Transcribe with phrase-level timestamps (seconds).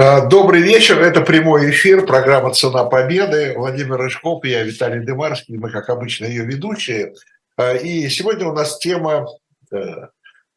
[0.00, 3.54] А, добрый вечер, это прямой эфир, программа «Цена победы».
[3.56, 7.14] Владимир Рыжков я, Виталий Дымарский, мы, как обычно, ее ведущие.
[7.56, 9.26] А, и сегодня у нас тема,
[9.72, 9.76] э,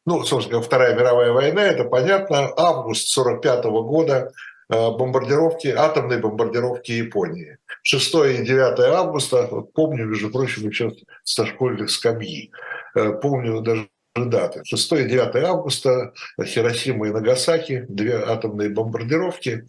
[0.06, 4.30] ну, собственно, Вторая мировая война, это понятно, август 45 года,
[4.70, 7.58] э, бомбардировки, атомные бомбардировки Японии.
[7.82, 10.92] 6 и 9 августа, помню, между прочим, еще
[11.24, 12.52] со школьных скамьи.
[12.94, 14.62] Э, помню даже даты.
[14.64, 19.66] 6 и 9 августа, Хиросима и Нагасаки, две атомные бомбардировки.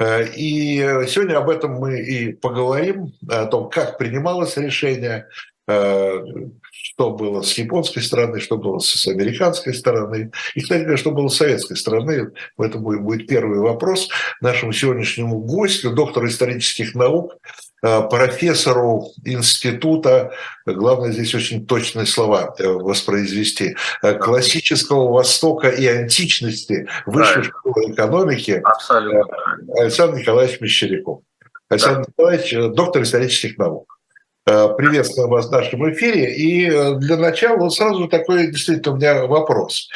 [0.00, 5.28] Э, и сегодня об этом мы и поговорим, о том, как принималось решение,
[5.68, 6.24] э,
[6.72, 11.36] что было с японской стороны, что было с американской стороны, и, кстати что было с
[11.36, 12.32] советской стороны.
[12.58, 14.08] Это будет первый вопрос
[14.40, 17.36] нашему сегодняшнему гостю, доктору исторических наук,
[17.84, 20.32] профессору института,
[20.64, 28.62] главное здесь очень точные слова э, воспроизвести, э, классического Востока и античности Высшей школы экономики
[28.64, 29.36] Абсолютно.
[29.76, 31.20] Александр Николаевич Мещеряков.
[31.68, 32.06] Александр да.
[32.08, 33.98] Николаевич, доктор исторических наук.
[34.44, 36.34] Приветствую вас в нашем эфире.
[36.34, 39.88] И для начала вот сразу такой действительно у меня вопрос.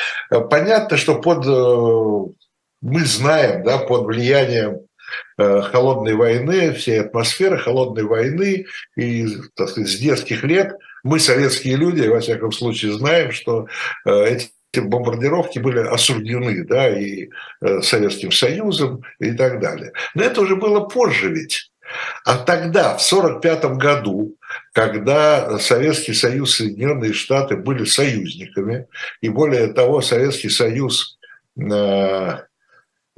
[0.50, 1.44] Понятно, что под
[2.80, 4.87] мы знаем, да, под влиянием Э,
[5.36, 12.06] холодной войны, всей атмосферы холодной войны, и, так сказать, с детских лет мы, советские люди,
[12.06, 13.66] во всяком случае, знаем, что
[14.04, 19.92] э, эти бомбардировки были осуждены, да, и э, Советским Союзом и так далее.
[20.14, 21.70] Но это уже было позже ведь.
[22.24, 24.36] А тогда, в 1945 году,
[24.72, 28.86] когда Советский Союз и Соединенные Штаты были союзниками,
[29.22, 31.18] и более того, Советский Союз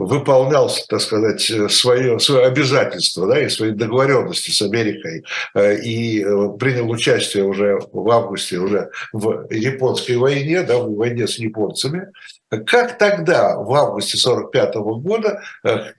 [0.00, 6.48] выполнял, так сказать, свое, свое обязательство да, и свои договоренности с Америкой э, и э,
[6.58, 12.08] принял участие уже в августе уже в японской войне, да, в войне с японцами,
[12.66, 15.92] как тогда, в августе 1945 года, э,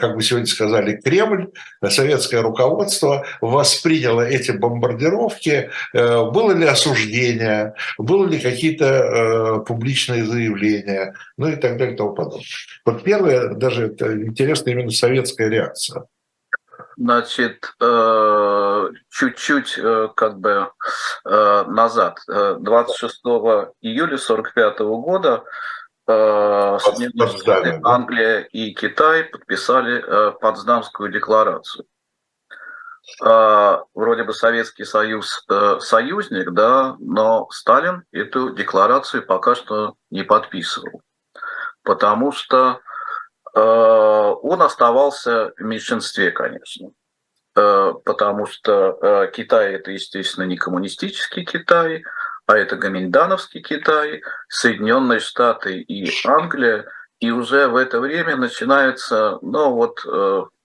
[0.00, 1.48] как мы сегодня сказали, Кремль,
[1.88, 5.70] советское руководство восприняло эти бомбардировки?
[5.92, 7.74] Было ли осуждение?
[7.98, 11.14] Было ли какие-то публичные заявления?
[11.36, 12.44] Ну и так далее и тому подобное.
[12.84, 16.04] Вот первое даже это интересна именно советская реакция.
[16.98, 20.68] Значит, э, чуть-чуть э, как бы
[21.24, 23.20] э, назад, 26
[23.82, 25.44] июля 1945 года
[26.08, 30.02] Соединенные Штаты, Англия и Китай подписали
[30.40, 31.84] Потсдамскую декларацию.
[33.20, 35.46] Вроде бы Советский Союз
[35.80, 41.02] союзник, да, но Сталин эту декларацию пока что не подписывал,
[41.82, 42.80] потому что
[43.58, 46.90] Э, он оставался в меньшинстве, конечно.
[47.56, 52.04] Э, потому что э, Китай это, естественно, не коммунистический Китай,
[52.48, 56.86] а это гоминдановский Китай, Соединенные Штаты и Англия.
[57.20, 60.00] И уже в это время начинается, ну вот,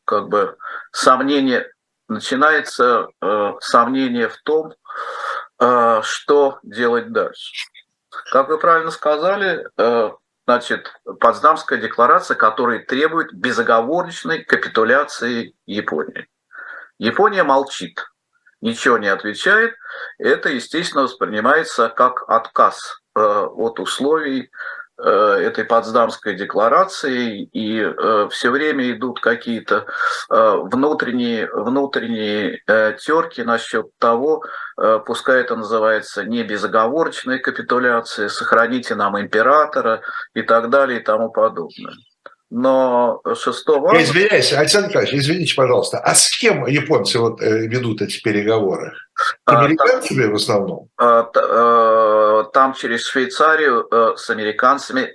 [0.05, 0.55] как бы
[0.91, 1.69] сомнение,
[2.07, 3.07] начинается
[3.59, 4.73] сомнение в том,
[6.03, 7.67] что делать дальше.
[8.31, 9.67] Как вы правильно сказали,
[10.45, 16.29] значит, Потсдамская декларация, которая требует безоговорочной капитуляции Японии.
[16.97, 18.05] Япония молчит,
[18.63, 19.75] ничего не отвечает.
[20.17, 24.49] Это, естественно, воспринимается как отказ э, от условий
[24.97, 29.85] э, этой Потсдамской декларации, и э, все время идут какие-то
[30.29, 32.61] внутренние, внутренние
[32.97, 34.43] терки насчет того,
[35.05, 40.01] пускай это называется не безоговорочная капитуляция, сохраните нам императора
[40.33, 41.93] и так далее и тому подобное.
[42.55, 43.95] Но 6 августа...
[43.95, 48.93] Я извиняюсь, Александр Николаевич, извините, пожалуйста, а с кем японцы вот э, ведут эти переговоры?
[49.15, 50.89] С а, американцами в основном?
[50.97, 53.87] А, э, там через Швейцарию
[54.17, 55.13] с американцами,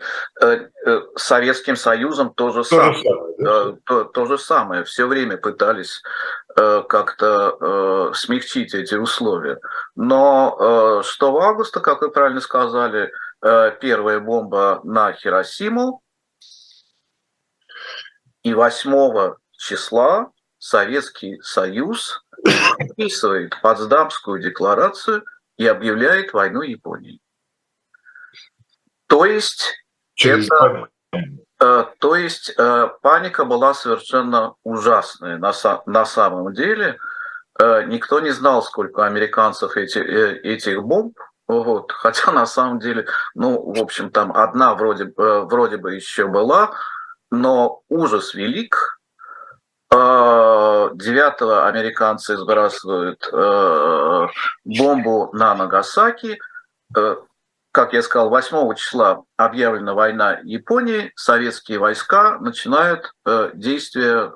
[1.16, 2.93] Советским Союзом то же самое.
[2.93, 3.76] То же самое, да?
[3.84, 4.84] то, то же самое.
[4.84, 6.00] Все время пытались
[6.59, 9.59] Э, как-то э, смягчить эти условия.
[9.94, 16.03] Но 6 э, августа, как вы правильно сказали, первая бомба на Хиросиму,
[18.49, 22.25] и 8 числа Советский Союз
[22.79, 25.25] подписывает Потсдамскую декларацию
[25.56, 27.21] и объявляет войну Японии.
[29.06, 29.75] То есть
[30.15, 30.89] Через это
[31.61, 35.53] Э, то есть э, паника была совершенно ужасная на,
[35.87, 36.99] на самом деле.
[37.61, 41.19] Э, никто не знал, сколько американцев эти, этих бомб,
[41.49, 41.91] вот.
[41.93, 46.73] Хотя на самом деле, ну, в общем, там одна вроде, вроде бы еще была,
[47.31, 49.01] но ужас велик.
[49.91, 53.27] 9 американцы сбрасывают
[54.65, 56.39] бомбу на Нагасаки,
[57.79, 64.33] как я сказал, 8 числа объявлена война Японии, советские войска начинают э, действия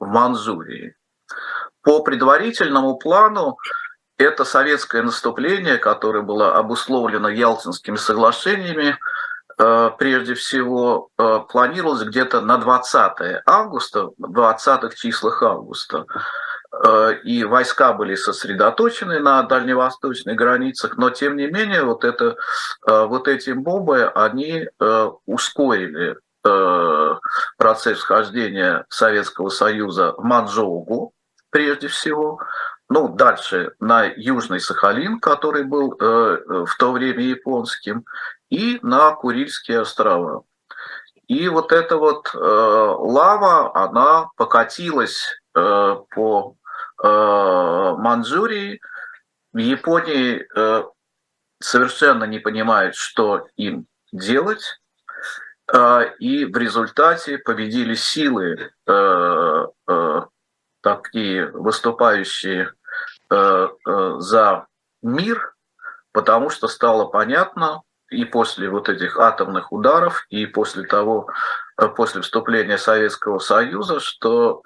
[0.00, 0.96] в Манчжурии.
[1.82, 3.56] По предварительному плану
[4.18, 8.96] это советское наступление, которое было обусловлено Ялтинскими соглашениями, э,
[9.98, 16.06] прежде всего э, планировалось где-то на 20 августа, 20 числах августа.
[16.84, 22.36] Э, и войска были сосредоточены на дальневосточных границах, но тем не менее вот, это,
[22.86, 24.68] вот эти бомбы, они
[25.26, 26.18] ускорили
[27.56, 31.12] процесс вхождения Советского Союза в Манчжоугу,
[31.52, 32.40] прежде всего,
[32.88, 38.04] ну, дальше на Южный Сахалин, который был э, э, в то время японским,
[38.52, 40.44] и на Курильские острова.
[41.26, 46.56] И вот эта вот э, лава, она покатилась э, по
[47.02, 48.80] э, Манчжурии.
[49.52, 50.84] В Японии э,
[51.60, 54.80] совершенно не понимают, что им делать.
[55.72, 60.20] Э, и в результате победили силы, э, э,
[60.82, 62.72] такие выступающие
[63.32, 64.66] Э, э, за
[65.00, 65.54] мир,
[66.12, 67.80] потому что стало понятно
[68.12, 71.28] и после вот этих атомных ударов, и после того,
[71.78, 74.62] э, после вступления Советского Союза, что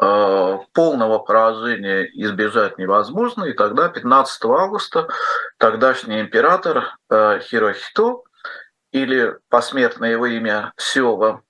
[0.00, 3.44] э, полного поражения избежать невозможно.
[3.44, 5.08] И тогда, 15 августа,
[5.58, 8.22] тогдашний император э, Хирохито,
[8.92, 11.42] или посмертное его имя Сева,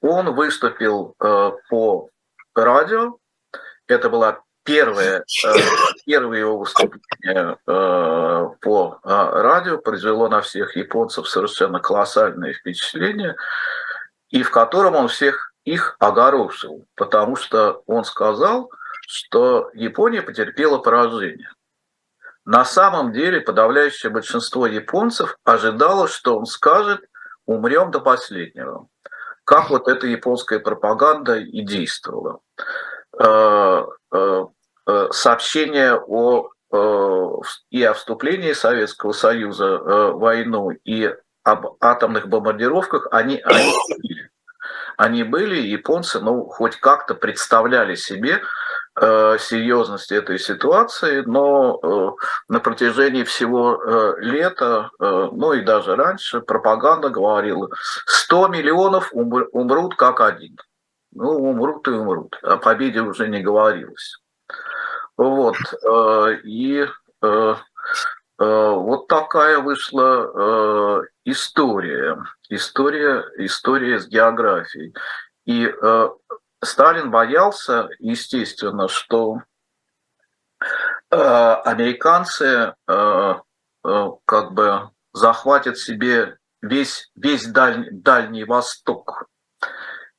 [0.00, 2.08] он выступил э, по
[2.54, 3.18] радио.
[3.86, 5.54] Это была первое, э,
[6.04, 13.34] первое его выступление э, по э, радио произвело на всех японцев совершенно колоссальное впечатление,
[14.28, 18.70] и в котором он всех их огорошил, потому что он сказал,
[19.06, 21.50] что Япония потерпела поражение.
[22.44, 27.00] На самом деле подавляющее большинство японцев ожидало, что он скажет
[27.46, 28.88] «умрем до последнего».
[29.44, 32.40] Как вот эта японская пропаганда и действовала.
[34.88, 37.28] Э, сообщения о э,
[37.68, 44.30] и о вступлении Советского Союза э, в войну, и об атомных бомбардировках, они, они, были.
[44.96, 48.40] они были, японцы, ну, хоть как-то представляли себе
[49.00, 52.16] серьезность этой ситуации, но
[52.48, 53.80] на протяжении всего
[54.18, 57.68] лета, ну и даже раньше, пропаганда говорила,
[58.06, 60.56] 100 миллионов умрут как один.
[61.12, 62.40] Ну, умрут и умрут.
[62.42, 64.18] О победе уже не говорилось.
[65.18, 65.56] Вот.
[65.84, 66.86] Э, и э,
[67.22, 67.54] э,
[68.38, 72.16] вот такая вышла история.
[72.48, 74.94] История, история с географией.
[75.44, 75.70] И
[76.62, 79.40] Сталин боялся, естественно, что
[81.10, 89.26] американцы как бы захватят себе весь, весь Дальний, Дальний Восток.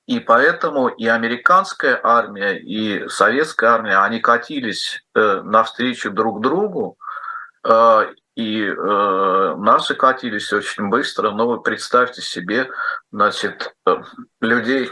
[0.10, 6.98] И поэтому и американская армия, и советская армия, они катились э, навстречу друг другу,
[7.64, 11.30] э, и э, наши катились очень быстро.
[11.30, 12.72] Но вы представьте себе,
[13.12, 13.76] значит,
[14.42, 14.92] людей,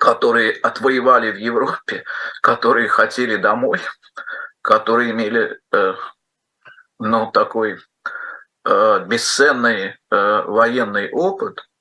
[0.00, 2.02] которые отвоевали в Европе,
[2.42, 3.78] которые хотели домой,
[4.60, 5.60] которые имели,
[6.98, 7.78] ну, такой
[8.64, 11.64] бесценный военный опыт–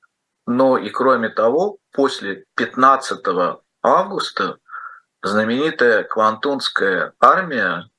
[0.47, 3.19] но и кроме того, после 15
[3.83, 4.57] августа
[5.23, 7.89] знаменитая Квантунская армия,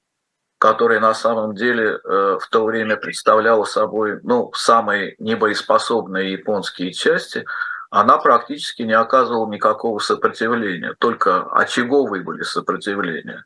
[0.58, 7.44] которая на самом деле э, в то время представляла собой ну, самые небоеспособные японские части,
[7.90, 13.44] она практически не оказывала никакого сопротивления, только очаговые были сопротивления.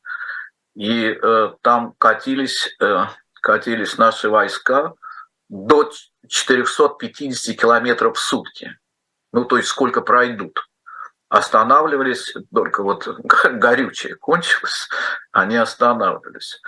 [0.74, 4.92] И э, там катились, э, катились наши войска
[5.48, 5.90] до
[6.28, 8.78] 450 километров в сутки
[9.36, 10.66] ну то есть сколько пройдут.
[11.28, 13.06] Останавливались, только вот
[13.44, 14.88] горючее кончилось,
[15.30, 16.58] они останавливались.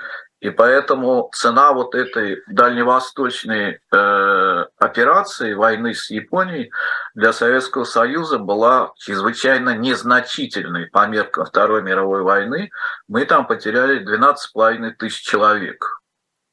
[0.40, 6.70] И поэтому цена вот этой дальневосточной э, операции войны с Японией
[7.14, 12.70] для Советского Союза была чрезвычайно незначительной по меркам Второй мировой войны.
[13.08, 16.02] Мы там потеряли 12,5 тысяч человек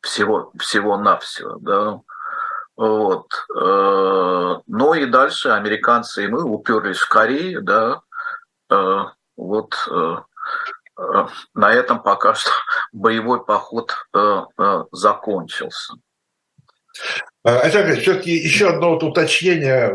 [0.01, 1.57] всего, всего-навсего.
[1.59, 1.99] Да?
[2.77, 3.27] Вот.
[3.55, 8.01] Э, ну и дальше американцы и мы уперлись в Корею, да.
[8.69, 9.05] Э,
[9.37, 10.15] вот э,
[11.53, 12.51] на этом пока что
[12.93, 13.93] боевой поход
[14.91, 15.93] закончился.
[17.43, 19.89] Александр, все-таки еще одно вот уточнение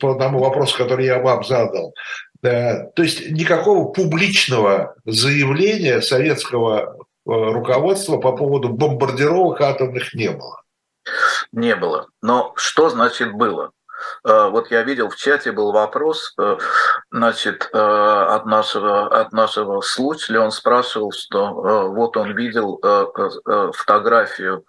[0.00, 1.94] по одному вопросу, который я вам задал.
[2.40, 10.62] То есть никакого публичного заявления советского руководства по поводу бомбардировок атомных не было?
[11.52, 12.08] Не было.
[12.22, 13.72] Но что значит было?
[14.24, 16.58] Э, вот я видел в чате был вопрос, э,
[17.10, 22.80] значит, э, от нашего, от нашего слушателя, он спрашивал, что вот он видел
[23.74, 24.64] фотографию,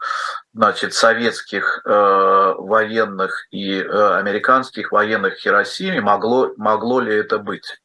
[0.53, 7.81] значит, советских военных и американских военных в Хиросиме, могло, могло ли это быть?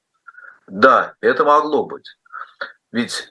[0.67, 2.17] Да, это могло быть.
[2.93, 3.31] Ведь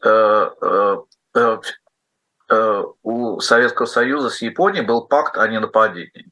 [3.39, 6.31] Советского Союза с Японией был пакт о ненападении.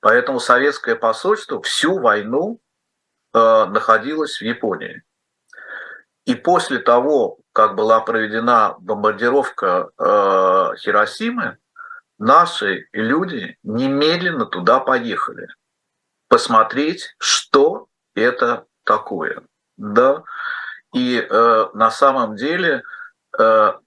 [0.00, 2.60] Поэтому советское посольство всю войну
[3.34, 5.02] э, находилось в Японии.
[6.24, 11.58] И после того, как была проведена бомбардировка э, Хиросимы,
[12.18, 15.48] наши люди немедленно туда поехали
[16.28, 19.42] посмотреть, что это такое.
[19.76, 20.22] Да?
[20.94, 22.82] И э, на самом деле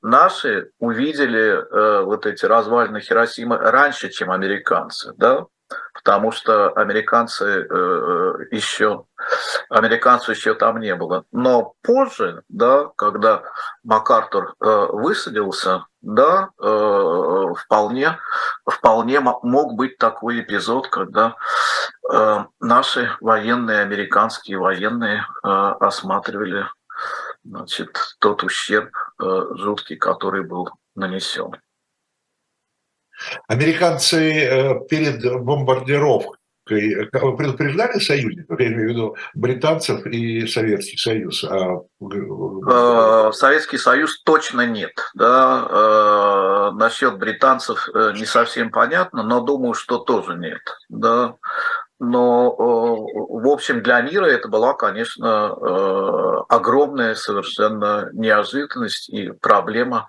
[0.02, 5.14] наши увидели э, вот эти развалины Хиросимы раньше, чем американцы.
[5.18, 5.46] Да?
[5.94, 9.06] потому что американцы э, э, еще,
[9.70, 11.24] американцев еще там не было.
[11.32, 13.44] Но позже, да, когда
[13.84, 18.20] МакАртур э, высадился, да, вполне,
[18.66, 21.38] вполне мог быть такой эпизод, когда
[22.60, 26.66] наши военные, американские военные осматривали
[27.44, 31.56] значит, тот ущерб жуткий, который был нанесен.
[33.48, 36.38] Американцы э, перед бомбардировкой
[36.70, 41.44] э, предупреждали союзников, я имею в виду британцев и Советский Союз?
[41.44, 41.82] А...
[42.02, 44.94] Э, Советский Союз точно нет.
[45.14, 46.72] Да?
[46.74, 50.62] Насчет британцев не совсем понятно, но думаю, что тоже нет.
[50.90, 51.36] Да?
[52.06, 60.08] Но, в общем, для мира это была, конечно, огромная совершенно неожиданность и проблема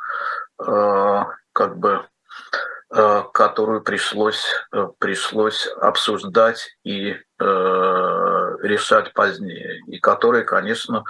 [0.56, 2.04] как бы
[2.96, 11.04] Э, которую пришлось, э, пришлось обсуждать и э, решать позднее, и которая, конечно,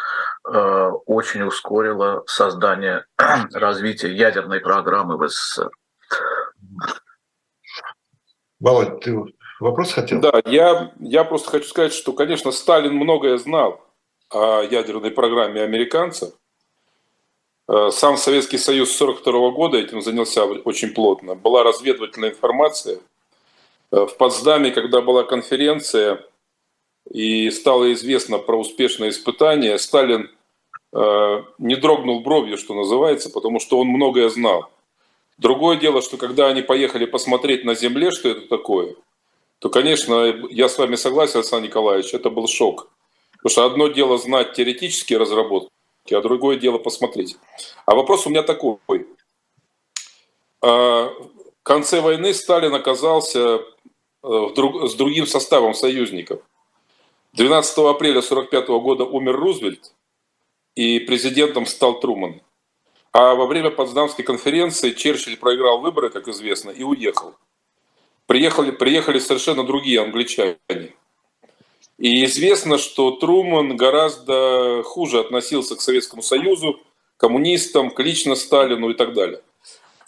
[0.44, 3.04] очень ускорила создание
[3.52, 5.70] развития ядерной программы в СССР.
[8.60, 9.22] Володь, ты
[9.60, 10.20] вопрос хотел?
[10.20, 13.80] Да, я, я просто хочу сказать, что, конечно, Сталин многое знал
[14.30, 16.34] о ядерной программе американцев,
[17.66, 21.34] Э, сам Советский Союз 1942 года этим занялся очень плотно.
[21.34, 22.98] Была разведывательная информация.
[23.90, 26.24] Э, в Потсдаме, когда была конференция
[27.10, 30.30] и стало известно про успешное испытание, Сталин
[30.92, 34.70] э, не дрогнул бровью, что называется, потому что он многое знал.
[35.38, 38.94] Другое дело, что когда они поехали посмотреть на Земле, что это такое,
[39.64, 42.90] то, конечно, я с вами согласен, Александр Николаевич, это был шок.
[43.32, 47.38] Потому что одно дело знать теоретические разработки, а другое дело посмотреть.
[47.86, 48.78] А вопрос у меня такой.
[50.60, 53.62] А, в конце войны Сталин оказался
[54.22, 56.42] э, с другим составом союзников.
[57.32, 59.94] 12 апреля 1945 года умер Рузвельт,
[60.74, 62.42] и президентом стал Труман.
[63.12, 67.34] А во время Потсдамской конференции Черчилль проиграл выборы, как известно, и уехал.
[68.26, 70.56] Приехали, приехали совершенно другие англичане.
[71.98, 76.80] И известно, что Труман гораздо хуже относился к Советскому Союзу,
[77.16, 79.42] коммунистам, к лично Сталину и так далее.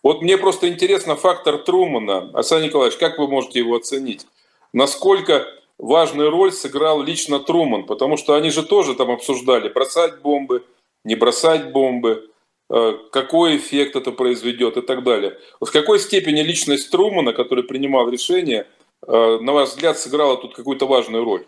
[0.02, 2.30] Вот мне просто интересно фактор Трумана.
[2.32, 4.26] Александр Николаевич, как вы можете его оценить?
[4.72, 5.46] Насколько
[5.78, 7.84] важную роль сыграл лично Труман?
[7.84, 10.64] Потому что они же тоже там обсуждали, бросать бомбы,
[11.04, 12.30] не бросать бомбы,
[12.68, 15.38] какой эффект это произведет и так далее.
[15.60, 18.66] Вот в какой степени личность Трумана, который принимал решение,
[19.06, 21.46] э, на ваш взгляд, сыграла тут какую-то важную роль?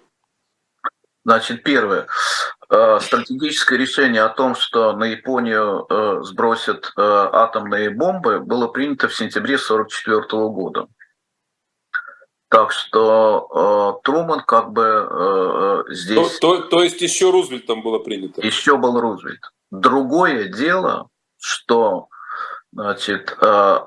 [1.25, 2.06] Значит, первое.
[2.70, 9.08] Э, стратегическое решение о том, что на Японию э, сбросят э, атомные бомбы, было принято
[9.08, 10.87] в сентябре 1944 года.
[12.50, 16.38] Так что Труман как бы здесь...
[16.38, 18.40] То, то, то есть еще Рузвельтом было принято?
[18.40, 19.52] Еще был Рузвельт.
[19.70, 21.08] Другое дело,
[21.38, 22.08] что
[22.72, 23.37] значит,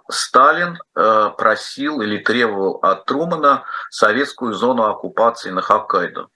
[0.10, 6.28] Сталин просил или требовал от Трумана советскую зону оккупации на Хоккайдо.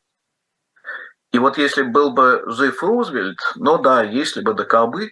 [1.32, 5.12] И вот если был бы жив Рузвельт, ну да, если бы докобы,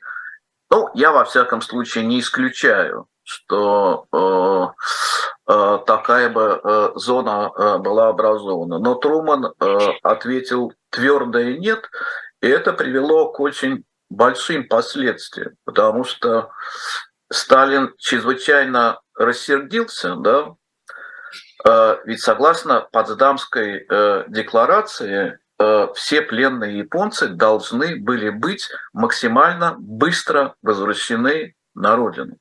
[0.70, 7.78] ну, я во всяком случае не исключаю, что э, э, такая бы э, зона э,
[7.80, 8.80] была образована.
[8.80, 11.90] Но Труман э, ответил твердое нет,
[12.42, 13.84] и это привело к очень
[14.15, 16.51] большим последствиям, потому что
[17.32, 20.55] Сталин чрезвычайно рассердился, да,
[21.65, 30.55] э, ведь согласно Потсдамской э, декларации Э, все пленные японцы должны были быть максимально быстро
[30.62, 32.38] возвращены на родину.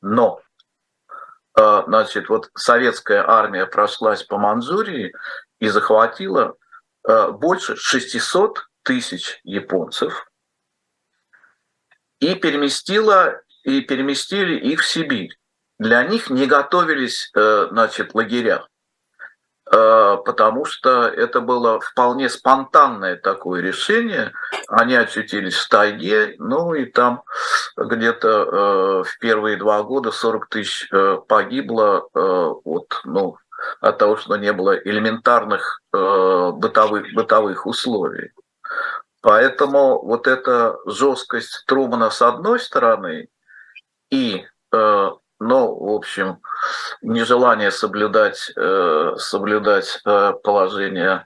[0.00, 0.40] Но
[1.58, 5.14] значит, вот советская армия прошлась по Манчжурии
[5.58, 6.54] и захватила
[7.02, 10.25] больше 600 тысяч японцев
[12.20, 15.36] и переместила и переместили их в Сибирь.
[15.78, 18.66] Для них не готовились, значит, лагеря.
[19.68, 24.32] Э, потому что это было вполне спонтанное такое решение.
[24.68, 27.24] Они очутились в тайге, ну и там
[27.76, 33.38] где-то э, в первые два года 40 тысяч э, погибло от, ну,
[33.80, 38.30] от того, что не было элементарных бытовых, бытовых условий.
[39.26, 43.28] Поэтому вот эта жесткость Трумана с одной стороны
[44.08, 44.46] и
[45.38, 46.38] но, в общем,
[47.02, 51.24] нежелание соблюдать, э, соблюдать э, положение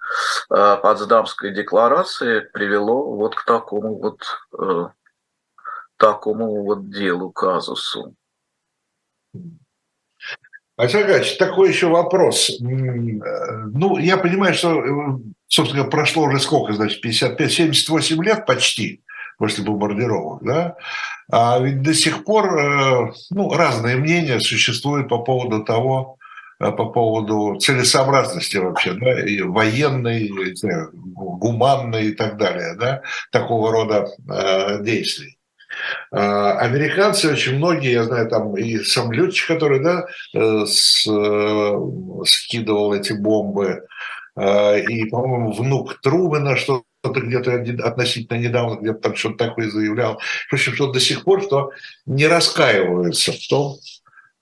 [0.50, 4.20] э, Потсдамской декларации привело вот к такому вот,
[5.96, 8.14] такому вот делу, казусу.
[10.76, 12.50] Александр Ильич, такой еще вопрос.
[12.58, 19.02] Ну, я понимаю, что, собственно, прошло уже сколько, значит, 55-78 лет почти
[19.36, 20.76] после бомбардировок, да?
[21.30, 26.18] А ведь до сих пор э, ну, разные мнения существуют по поводу того,
[26.60, 33.02] э, по поводу целесообразности вообще, да, и военной, знаю, гуманной и так далее, да,
[33.32, 35.38] такого рода э, действий.
[36.12, 40.06] Э, американцы очень многие, я знаю, там и сам летчик, который, да,
[40.66, 41.08] с,
[42.24, 43.86] скидывал эти бомбы,
[44.88, 47.54] и, по-моему, внук Трумена что кто-то где-то
[47.86, 50.20] относительно недавно где-то там что-то такое заявлял.
[50.50, 51.70] В общем, что до сих пор что
[52.06, 53.76] не раскаиваются в том,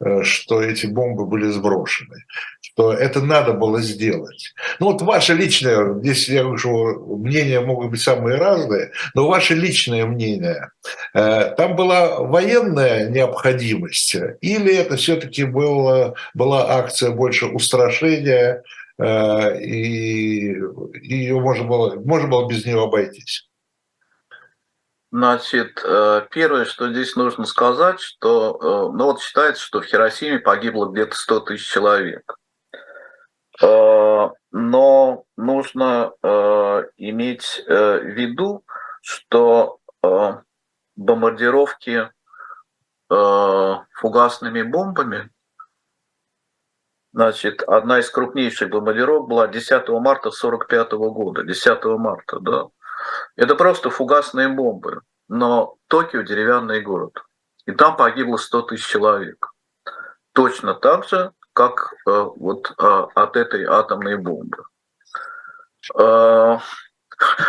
[0.05, 2.25] э, что эти бомбы были сброшены,
[2.61, 4.55] что это надо было сделать.
[4.81, 10.05] Ну вот ваше личное, здесь я говорю, мнения могут быть самые разные, но ваше личное
[10.05, 10.71] мнение,
[11.15, 18.65] э, там была военная необходимость или это все-таки была, была акция больше устрашения,
[19.01, 20.57] и
[21.03, 23.49] ее можно было, можно было без нее обойтись.
[25.11, 30.39] Значит, э, первое, что здесь нужно сказать, что э, ну вот считается, что в Хиросиме
[30.41, 32.37] погибло где-то 100 тысяч человек.
[33.61, 36.13] Но нужно
[36.97, 38.63] иметь в виду,
[39.03, 39.81] что
[40.95, 42.09] бомбардировки
[43.09, 45.31] фугасными бомбами
[47.13, 51.43] Значит, одна из крупнейших бомбардировок была 10 марта 1945 года.
[51.43, 52.67] 10 марта, да.
[53.37, 55.03] Это просто фугасные бомбы.
[55.29, 57.23] Но Токио– деревянный город.
[57.67, 59.53] И там погибло 100 тысяч человек.
[60.33, 64.65] Точно так же, как э, вот э, от этой атомной бомбы.
[65.99, 66.59] Э,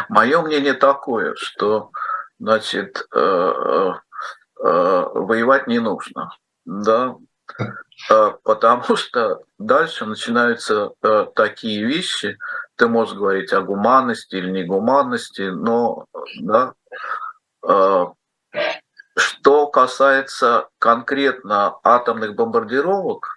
[0.10, 1.92] мое мнение такое, что
[2.40, 3.94] значит, э, э,
[4.64, 6.32] э, воевать не нужно.
[6.66, 7.16] Да,
[8.08, 12.38] потому что дальше начинаются э, такие вещи,
[12.76, 16.06] ты можешь говорить о гуманности или негуманности, но
[16.40, 16.74] да,
[17.68, 18.06] э,
[19.18, 23.28] что касается конкретно атомных бомбардировок,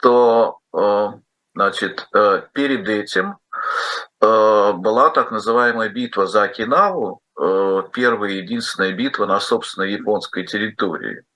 [0.00, 0.58] то
[1.54, 2.08] значит,
[2.52, 3.36] перед этим
[4.20, 11.22] была так называемая битва за Окинаву, первая и единственная битва на собственной японской территории–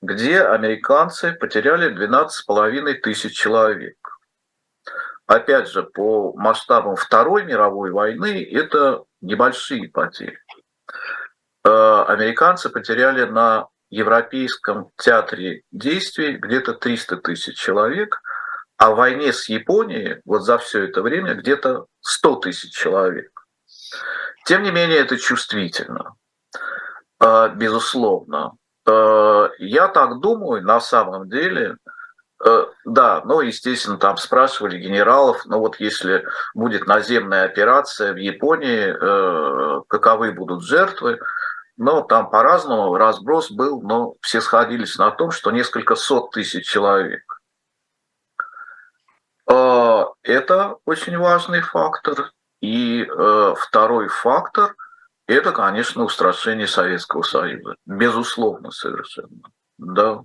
[0.00, 3.96] где американцы потеряли 12,5 тысяч человек.
[5.26, 10.38] Опять же, по масштабам Второй мировой войны это небольшие потери.
[11.64, 18.20] Э, американцы потеряли на Европейском театре действий где-то 300 тысяч человек,
[18.76, 23.32] а в войне с Японией вот за все это время где-то 100 тысяч человек.
[24.46, 26.14] Тем не менее, это чувствительно,
[27.20, 28.52] э, безусловно.
[28.88, 31.76] Э, я так думаю, на самом деле,
[32.44, 36.24] э, да, ну, естественно, там спрашивали генералов, ну вот если
[36.54, 41.18] будет наземная операция в Японии, э, каковы будут жертвы,
[41.76, 47.22] но там по-разному разброс был, но все сходились на том, что несколько сот тысяч человек.
[49.46, 52.32] Это очень важный фактор.
[52.60, 53.08] И
[53.56, 54.74] второй фактор–
[55.28, 57.76] это, конечно, устрашение Советского Союза.
[57.84, 59.42] Безусловно, совершенно.
[59.76, 60.24] Да.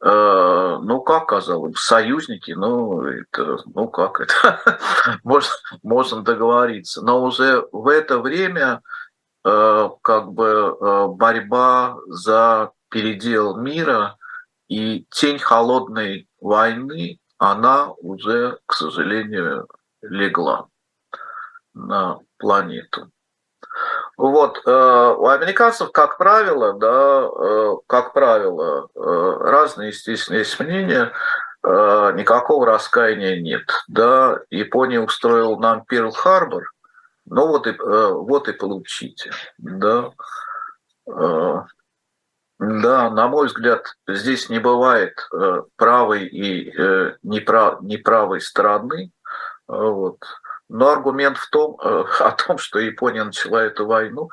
[0.00, 4.60] Э, ну, как казалось бы, союзники, ну, это, ну, как это,
[5.24, 7.02] можно, можно договориться.
[7.02, 8.80] Но уже в это время
[9.44, 10.44] э, как бы
[10.80, 14.16] э, борьба за передел мира
[14.68, 19.68] и тень холодной войны, она уже, к сожалению,
[20.00, 20.68] легла
[21.74, 23.10] на планету.
[24.18, 27.30] Вот, у американцев, как правило, да,
[27.86, 31.12] как правило, разные, естественно, есть мнения,
[31.62, 33.70] никакого раскаяния нет.
[33.86, 36.64] Да, Япония устроила нам Перл-Харбор,
[37.24, 39.30] ну вот и, вот и получите.
[39.56, 40.10] Да.
[42.58, 49.12] Да, на мой взгляд, здесь не бывает э, правой и э, неправ, неправой стороны.
[49.68, 50.18] Вот.
[50.68, 54.28] Но аргумент в том, э, о том, что Япония начала эту войну,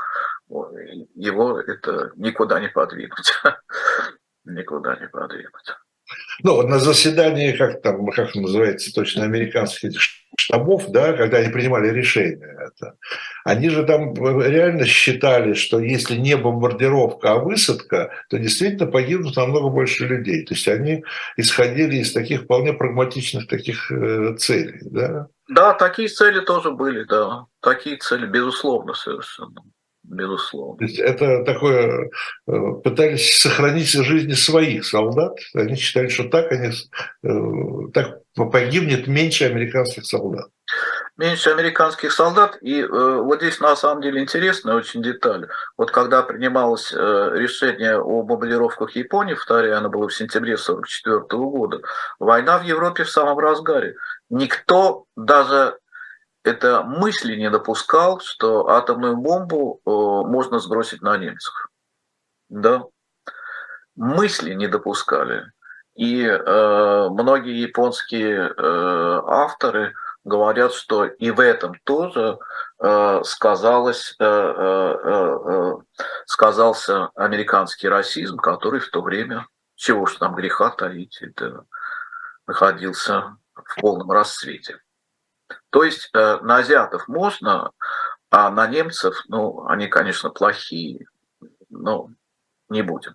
[1.15, 3.33] его это никуда не подвинуть.
[4.45, 5.75] никуда не подвинуть.
[6.43, 9.99] Ну, на заседании, как там, как называется точно, американских
[10.37, 12.95] штабов, да, когда они принимали решение это,
[13.43, 19.69] они же там реально считали, что если не бомбардировка, а высадка, то действительно погибнут намного
[19.69, 20.45] больше людей.
[20.45, 21.03] То есть они
[21.37, 25.27] исходили из таких вполне прагматичных таких э, целей, да?
[25.47, 27.45] Да, такие цели тоже были, да.
[27.61, 29.61] Такие цели, безусловно, совершенно
[30.07, 30.77] безусловно.
[30.77, 32.09] То есть это такое,
[32.47, 32.51] э,
[32.83, 36.71] пытались сохранить жизни своих солдат, они считали, что так они,
[37.23, 40.47] э, так погибнет меньше американских солдат.
[41.17, 45.47] Меньше американских солдат, и э, вот здесь на самом деле интересная очень деталь.
[45.77, 51.81] Вот когда принималось э, решение о бомбардировках Японии, повторяю, оно было в сентябре 1944 года,
[52.19, 53.95] война в Европе в самом разгаре.
[54.29, 55.77] Никто даже
[56.43, 61.53] это мысли не допускал, что атомную бомбу э, можно сбросить на немцев.
[62.49, 62.83] Да?
[63.95, 65.51] Мысли не допускали.
[65.95, 72.37] И э, многие японские э, авторы говорят, что и в этом тоже
[72.79, 75.73] э, сказалось, э, э, э,
[76.25, 81.65] сказался американский расизм, который в то время, чего уж там греха таить, это
[82.45, 84.79] находился в полном расцвете.
[85.69, 87.71] То есть э, на азиатов можно,
[88.29, 91.07] а на немцев, ну, они, конечно, плохие,
[91.69, 92.09] но
[92.69, 93.13] не будем.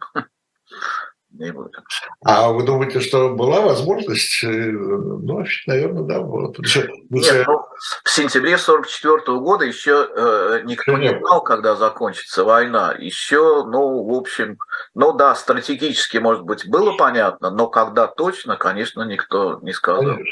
[1.40, 1.82] Не будем.
[2.22, 4.44] А вы думаете, что была возможность?
[4.44, 6.52] Э, ну, наверное, да, была.
[6.62, 7.62] Что, Нет, ну,
[8.04, 12.94] в сентябре 1944 года еще э, никто не знал, когда закончится война.
[12.98, 14.58] Еще, ну, в общем,
[14.94, 20.02] ну да, стратегически, может быть, было понятно, но когда точно, конечно, никто не сказал.
[20.02, 20.24] Конечно.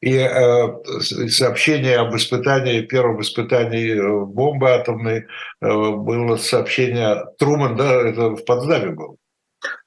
[0.00, 5.24] И э, сообщение об испытании, первом испытании э, бомбы атомной э,
[5.60, 9.16] было сообщение Труман, да, это в Потсдаме было.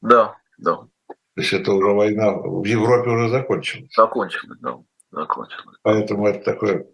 [0.01, 0.87] Да, да.
[1.07, 3.93] То есть это уже война в Европе уже закончилась.
[3.95, 4.79] Закончилась, да,
[5.11, 5.77] закончилась.
[5.83, 6.85] Поэтому это такое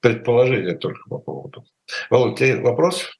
[0.00, 1.64] предположение только по поводу.
[2.10, 3.10] Володь, тебе вопрос?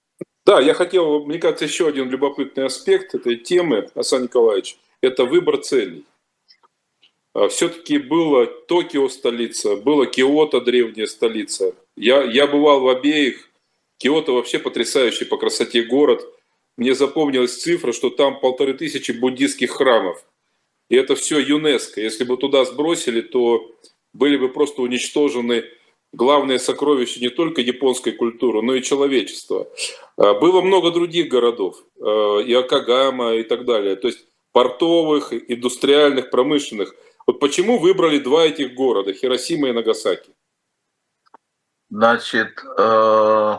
[0.47, 5.59] Да, я хотел, мне кажется, еще один любопытный аспект этой темы, Асан Николаевич, это выбор
[5.59, 6.05] целей.
[7.35, 11.75] А, все-таки было Токио столица, было Киото древняя столица.
[11.97, 13.49] Я, я бывал в обеих.
[13.99, 16.27] Киото вообще потрясающий по красоте город.
[16.81, 20.25] Мне запомнилась цифра, что там полторы тысячи буддийских храмов.
[20.89, 22.01] И это все ЮНЕСКО.
[22.01, 23.71] Если бы туда сбросили, то
[24.13, 25.65] были бы просто уничтожены
[26.13, 29.69] главные сокровища не только японской культуры, но и человечества.
[30.17, 33.95] А, было много других городов, а, и Акагама и так далее.
[33.95, 36.97] То есть портовых, индустриальных, промышленных–
[37.31, 40.33] вот почему выбрали два этих города, Хиросима и Нагасаки?
[41.89, 43.57] Значит, э, э,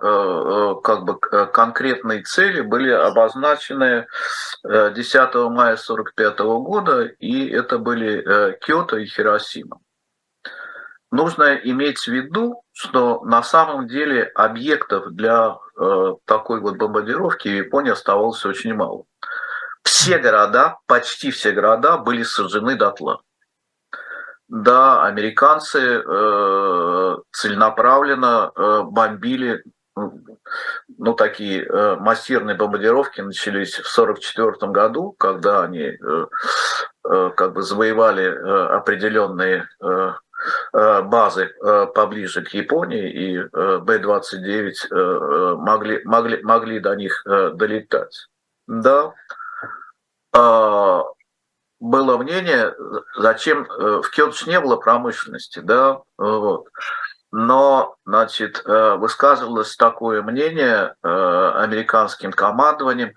[0.00, 4.06] э, как бы конкретной цели были обозначены
[4.64, 5.14] 10
[5.50, 9.78] мая 1945 года, и это были Киото и Хиросима.
[11.10, 15.58] Нужно иметь в виду, что на самом деле объектов для
[16.24, 19.04] такой вот бомбардировки в Японии оставалось очень мало
[19.82, 23.22] все города, почти все города были сожжены дотла.
[24.52, 29.64] Да, американцы э, целенаправленно э, бомбили,
[29.96, 35.96] ну, такие э, массированные бомбардировки начались в 1944 году, когда они э,
[37.08, 40.12] э, как бы завоевали э, определенные э,
[40.74, 48.28] э базы э, поближе к Японии, и э, Б-29 могли, могли, могли до них долетать.
[48.66, 49.14] Да,
[50.34, 51.04] а,
[51.82, 52.72] было мнение,
[53.16, 56.68] зачем э, в Кёдж не было промышленности, да, вот.
[57.32, 63.12] Но, значит, э, высказывалось такое мнение э, американским командованием,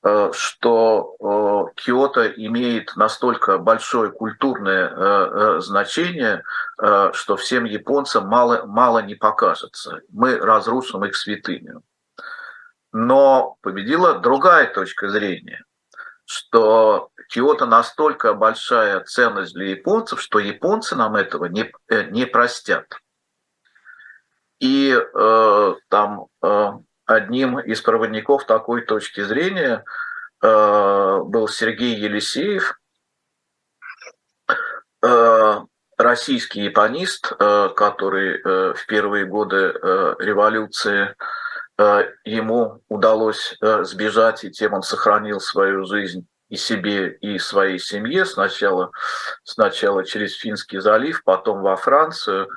[0.00, 6.44] что Киото имеет настолько большое культурное значение,
[6.76, 10.00] что всем японцам мало, мало не покажется.
[10.12, 11.82] Мы разрушим их святыню.
[12.92, 15.64] Но победила другая точка зрения
[16.28, 22.84] что Киото настолько большая ценность для японцев, что японцы нам этого не, э, не простят.
[24.60, 25.74] И э,
[27.06, 29.84] одним из проводников такой точки зрения
[30.40, 32.78] был Сергей Елисеев,
[35.96, 38.40] российский японист, который
[38.74, 39.72] в первые годы
[40.20, 41.16] революции
[42.24, 48.24] ему удалось сбежать, и тем он сохранил свою жизнь и себе, и своей семье.
[48.24, 48.90] Сначала,
[49.44, 52.48] сначала через Финский залив, потом во Францию.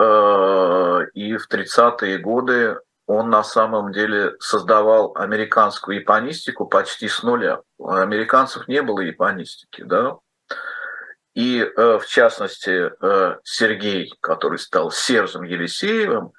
[0.00, 7.60] Э, и в 30-е годы он на самом деле создавал американскую японистику почти с нуля.
[7.78, 10.16] У американцев не было японистики, да.
[11.34, 16.32] И э, в частности э, Сергей, который стал Сержем Елисеевым,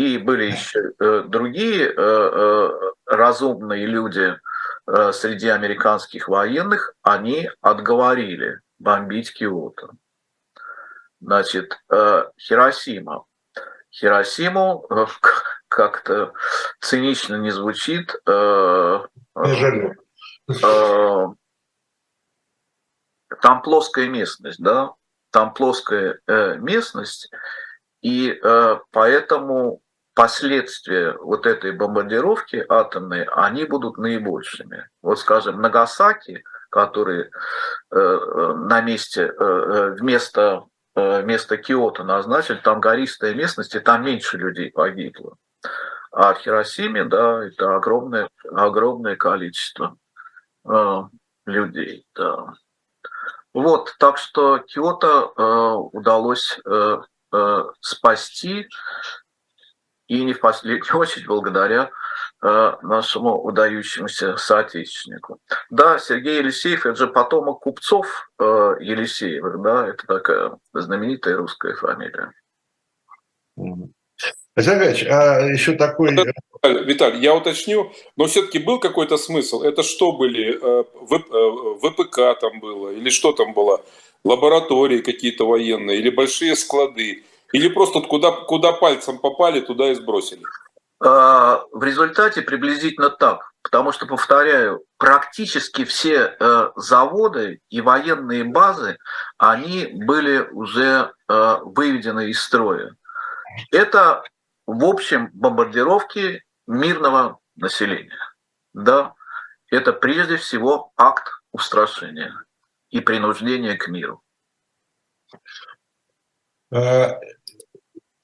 [0.00, 1.92] и были еще другие
[3.06, 4.36] разумные люди,
[4.92, 9.90] Э, среди американских военных, они отговорили бомбить Киото.
[11.20, 13.24] Значит, э, Хиросима.
[13.92, 15.06] Хиросиму э,
[15.68, 16.32] как-то
[16.80, 18.14] цинично не звучит.
[18.26, 19.06] Не
[23.40, 24.94] Там плоская местность, да?
[25.30, 27.30] Там плоская местность,
[28.00, 28.36] и
[28.90, 29.80] поэтому
[30.14, 34.88] последствия вот этой бомбардировки атомной, они будут наибольшими.
[35.02, 37.28] Вот, скажем, Нагасаки, который э,
[37.90, 44.04] э на месте, э, э, вместо, э, вместо Киото назначили, там гористая местность, и там
[44.04, 45.36] меньше людей погибло.
[46.12, 49.96] А в Хиросиме, да, это огромное, огромное количество
[50.68, 51.02] э,
[51.46, 52.54] людей, да.
[53.52, 55.42] Вот, так что Киото э,
[55.92, 56.98] удалось э,
[57.32, 58.68] э, спасти
[60.10, 61.90] и не в последнюю очередь благодаря
[62.42, 65.38] э, нашему удающемуся соотечественнику.
[65.70, 68.44] Да, Сергей Елисеев– это же потомок купцов э,
[68.80, 72.32] Елисеевых, да, это такая знаменитая русская фамилия.
[74.56, 76.10] Александр а еще такой...
[76.62, 79.62] Виталий, я уточню, но все-таки был какой-то смысл?
[79.62, 80.58] Это что были?
[80.60, 80.84] Э,
[81.82, 82.90] ВПК там было?
[82.90, 83.82] Или что там было?
[84.24, 85.98] Лаборатории какие-то военные?
[85.98, 87.22] Или большие склады?
[87.52, 90.44] Или просто куда, куда пальцем попали, туда и сбросили?
[91.02, 93.50] А, в результате приблизительно так.
[93.62, 98.96] Потому что, повторяю, практически все э, заводы и военные базы,
[99.36, 102.96] они были уже э, выведены из строя.
[103.70, 104.22] Это,
[104.66, 108.18] в общем, бомбардировки мирного населения.
[108.72, 109.12] Да,
[109.70, 112.32] это прежде всего акт устрашения
[112.88, 114.22] и принуждения к миру.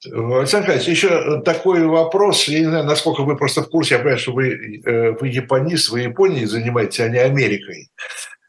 [0.05, 3.99] Э, Александр Николаевич, еще такой вопрос, я не знаю, насколько вы просто в курсе, я
[3.99, 7.89] понимаю, что вы, э, вы японист, вы Японией занимаетесь, а не Америкой.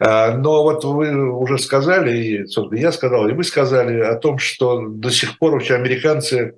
[0.00, 4.38] А, но вот вы уже сказали, и, собственно, я сказал, и вы сказали о том,
[4.38, 6.54] что до сих пор вообще американцы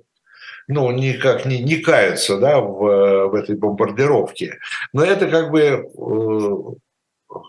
[0.67, 4.59] ну, никак не, не каются да, в, в этой бомбардировке.
[4.93, 6.49] Но это как бы э,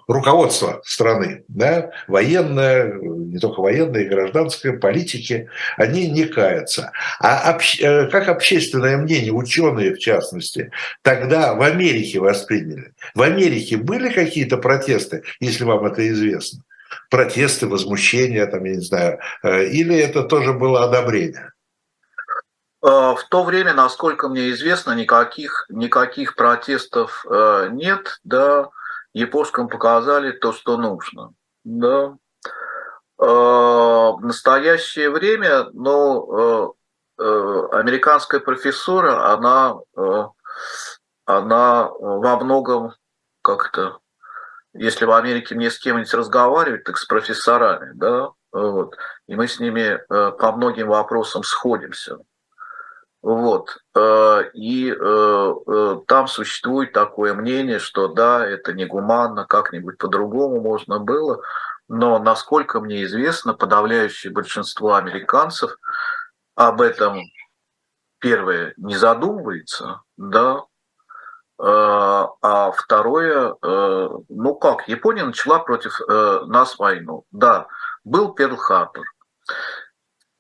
[0.07, 6.93] руководство страны, да, военное, не только военное, гражданское, политики, они не каются.
[7.21, 10.71] А общ, э, как общественное мнение, ученые в частности,
[11.03, 12.93] тогда в Америке восприняли?
[13.15, 16.63] В Америке были какие-то протесты, если вам это известно?
[17.11, 21.53] Протесты, возмущения, там, я не знаю, э, или это тоже было одобрение?
[22.83, 27.25] Э, в то время, насколько мне известно, никаких, никаких протестов
[27.71, 28.69] нет, да,
[29.13, 31.33] япошкам показали то, что нужно.
[31.65, 32.17] Да.
[33.23, 36.73] Э, в настоящее время, ну,
[37.19, 39.77] э, э, американская профессора, она,
[41.25, 42.95] она во многом
[43.43, 44.01] как-то,
[44.73, 48.97] если в Америке мне с кем-нибудь разговаривать, так с профессорами, да, вот,
[49.29, 52.19] и мы с ними по многим вопросам сходимся.
[53.23, 53.79] Вот.
[53.95, 60.99] Э, и э, э, там существует такое мнение, что да, это негуманно, как-нибудь по-другому можно
[60.99, 61.41] было.
[61.89, 65.77] Но, насколько мне известно, подавляющее большинство американцев
[66.57, 67.21] об этом,
[68.19, 70.65] первое, не задумывается, да,
[71.59, 77.25] а второе, ну как, Япония начала против нас войну.
[77.31, 77.67] Да,
[78.05, 79.05] был Перл-Харбор.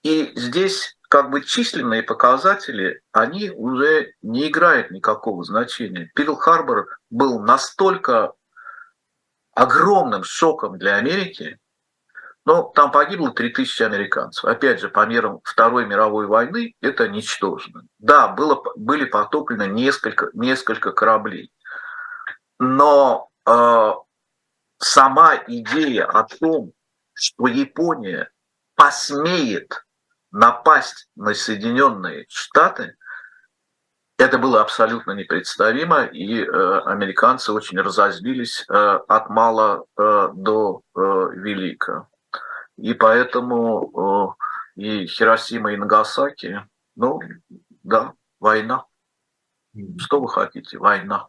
[0.02, 6.10] И здесь как бы численные показатели, они уже не играют никакого значения.
[6.14, 8.32] Перл-Харбор был настолько
[9.54, 11.58] огромным шоком для Америки,
[12.46, 14.46] но там погибло 3000 американцев.
[14.46, 17.82] Опять же, по мерам Второй мировой войны это ничтожно.
[17.98, 21.52] Да, было, были потоплены несколько, несколько кораблей.
[22.58, 23.92] Но э,
[24.78, 26.72] сама идея о том,
[27.12, 28.30] что Япония
[28.76, 29.84] посмеет
[30.32, 32.96] напасть на Соединенные Штаты,
[34.18, 38.74] Это было абсолютно непредставимо, и э, американцы очень разозлились э,
[39.08, 41.00] от мала э, до э,
[41.34, 42.08] велика.
[42.76, 44.36] И поэтому
[44.76, 46.64] э, и Хиросима и Нагасаки,
[46.94, 47.18] ну
[47.82, 48.84] да, война.
[49.98, 50.78] Что вы хотите?
[50.78, 51.28] Война.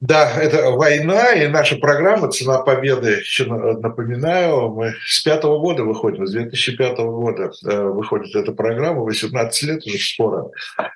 [0.00, 6.24] Да, это война, и наша программа «Цена победы», еще напоминаю, мы с пятого года выходим,
[6.24, 10.50] с 2005 года э, выходит эта программа, 18 лет уже скоро.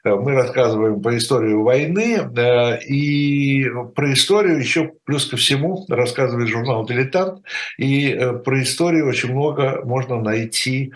[0.04, 6.46] Э, мы рассказываем по истории войны, э, и про историю еще плюс ко всему рассказывает
[6.46, 7.42] журнал «Дилетант»,
[7.78, 10.92] и про историю очень много можно найти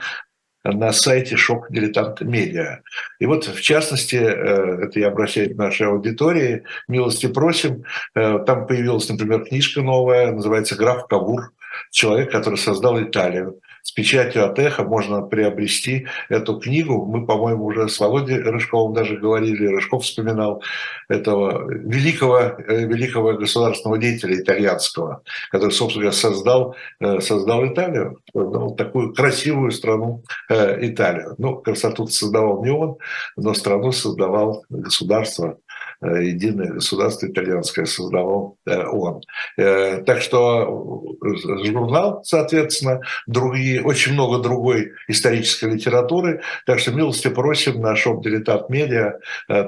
[0.72, 2.80] на сайте Шок Дилетант Медиа.
[3.18, 8.66] И вот, в частности, э, это я обращаюсь к нашей аудитории, милости просим, э, там
[8.66, 11.52] появилась, например, книжка новая, называется «Граф Кавур»,
[11.90, 17.06] человек, который создал Италию с печатью от эхо можно приобрести эту книгу.
[17.06, 20.60] Мы, по-моему, уже с Володей Рыжковым даже говорили, Рыжков вспоминал
[21.08, 25.22] этого великого, э, великого государственного деятеля итальянского,
[25.52, 31.36] который, собственно говоря, создал, э, создал Италию, создал такую красивую страну э, Италию.
[31.38, 32.96] Ну, красоту создавал не он,
[33.36, 35.58] но страну создавал государство
[36.02, 39.22] единое государство итальянское создавал э, он.
[39.56, 41.16] Э, так что
[41.64, 46.42] журнал, соответственно, другие, очень много другой исторической литературы.
[46.66, 49.18] Так что милости просим на шоп Дилетант Медиа,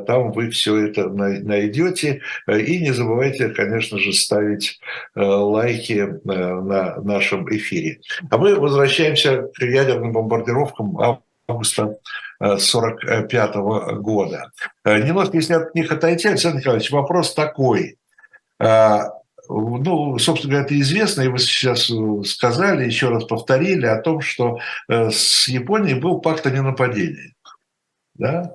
[0.06, 2.22] там вы все это найдете.
[2.48, 4.80] И не забывайте, конечно же, ставить
[5.14, 8.00] лайки на нашем эфире.
[8.30, 10.98] А мы возвращаемся к ядерным бомбардировкам
[11.48, 11.98] августа
[12.40, 14.50] 1945 года.
[14.84, 17.98] Э, немножко, если от них отойти, Александр Николаевич, вопрос такой.
[18.60, 19.00] Э,
[19.48, 21.90] ну, собственно говоря, это известно, и вы сейчас
[22.30, 27.34] сказали, еще раз повторили о том, что э, с Японией был пакт о ненападении.
[28.14, 28.54] Да?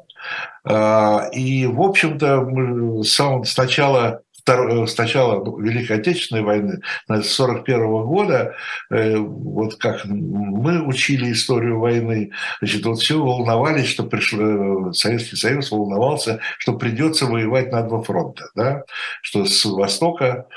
[1.34, 8.56] И, в общем-то, с самого начала Э, с начала Великой Отечественной войны, с 1941 года,
[8.92, 15.38] э, вот как мы учили историю войны, значит, вот все волновались, что пришло, э, Советский
[15.38, 18.84] Союз волновался, что придется воевать на два фронта, да?
[19.22, 20.48] что с востока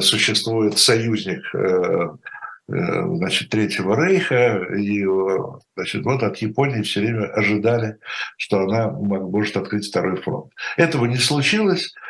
[0.00, 1.42] существует союзник
[2.68, 5.04] значит, Третьего Рейха, и
[5.74, 7.96] значит, вот от Японии все время ожидали,
[8.36, 10.52] что она может открыть второй фронт.
[10.76, 12.09] Этого не случилось, Э,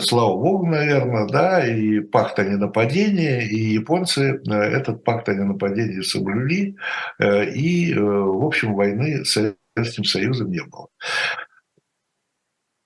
[0.00, 6.00] слава богу, наверное, да, и пакт о ненападении, и японцы э, этот пакт о ненападении
[6.02, 6.76] соблюли,
[7.18, 10.88] э, и, в общем, войны с Советским Союзом не было.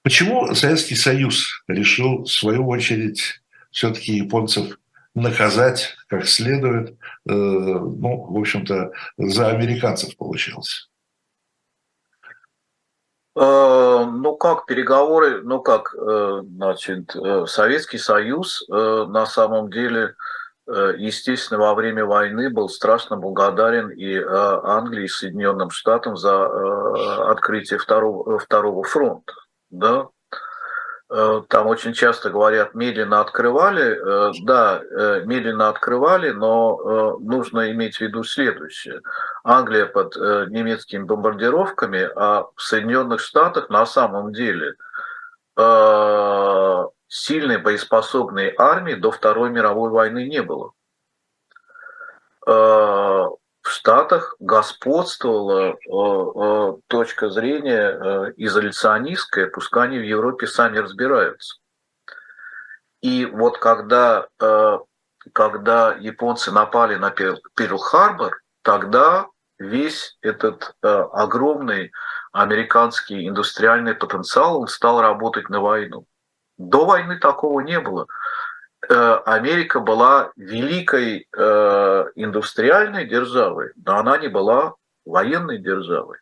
[0.03, 4.79] Почему Советский Союз решил, в свою очередь, все-таки японцев
[5.14, 6.96] наказать как следует,
[7.27, 10.88] ну, в общем-то, за американцев получилось?
[14.38, 20.14] Э, как переговоры, ну как, э, значит, э, Советский Союз на самом деле,
[20.66, 28.38] естественно, во время войны был страшно благодарен и Англии, и Соединенным Штатам за открытие второго,
[28.38, 29.33] второго фронта,
[29.70, 30.09] да,
[31.11, 33.96] Э, там очень часто говорят, медленно открывали.
[33.96, 39.01] Э, да, э, медленно открывали, но нужно иметь в виду следующее.
[39.49, 44.75] Англия под немецкими бомбардировками, а в Соединенных Штатах на самом деле
[47.09, 50.73] сильной боеспособной армии до Второй мировой войны не было
[53.69, 61.57] в Штатах господствовала э, э, точка зрения э, изоляционистская, пускай они в Европе сами разбираются.
[63.03, 64.27] И вот когда,
[65.33, 68.33] когда японцы напали на Перл-Харбор,
[68.63, 71.92] тогда весь этот огромный
[72.33, 76.07] американский индустриальный потенциал он стал работать на войну.
[76.57, 78.07] До войны такого не было.
[78.88, 86.18] Э, Америка была великой э, индустриальной державой, но она не была военной державой.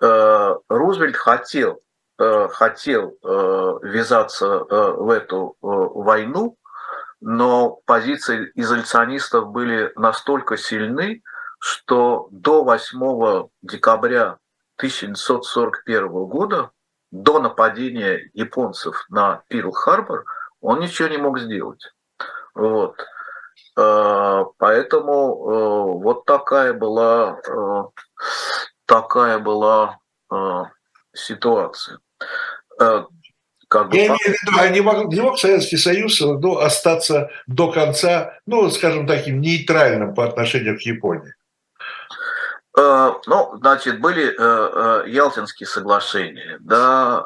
[0.00, 1.80] Э, Рузвельт хотел,
[2.18, 3.16] хотел
[3.82, 6.56] ввязаться в эту войну,
[7.20, 11.22] но позиции изоляционистов были настолько сильны,
[11.62, 14.38] что до 8 декабря
[14.78, 16.72] 1941 года,
[17.12, 20.24] до нападения японцев на Перл-Харбор,
[20.60, 21.92] он ничего не мог сделать.
[22.56, 22.96] Вот.
[23.78, 27.82] Э, поэтому э, вот такая была, э,
[28.86, 29.98] такая была
[31.14, 32.00] ситуация.
[32.76, 37.30] Как бы, Я имею в виду, а не мог, не мог Советский Союз ну, остаться
[37.46, 41.34] до конца, ну, скажем таким, нейтральным по отношению к Японии?
[42.78, 47.22] Э, ну, значит, были э, э, Ялтинские соглашения, да,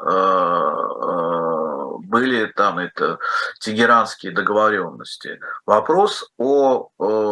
[2.01, 3.19] были там это
[3.61, 5.41] тегеранские договоренности.
[5.65, 6.91] Вопрос о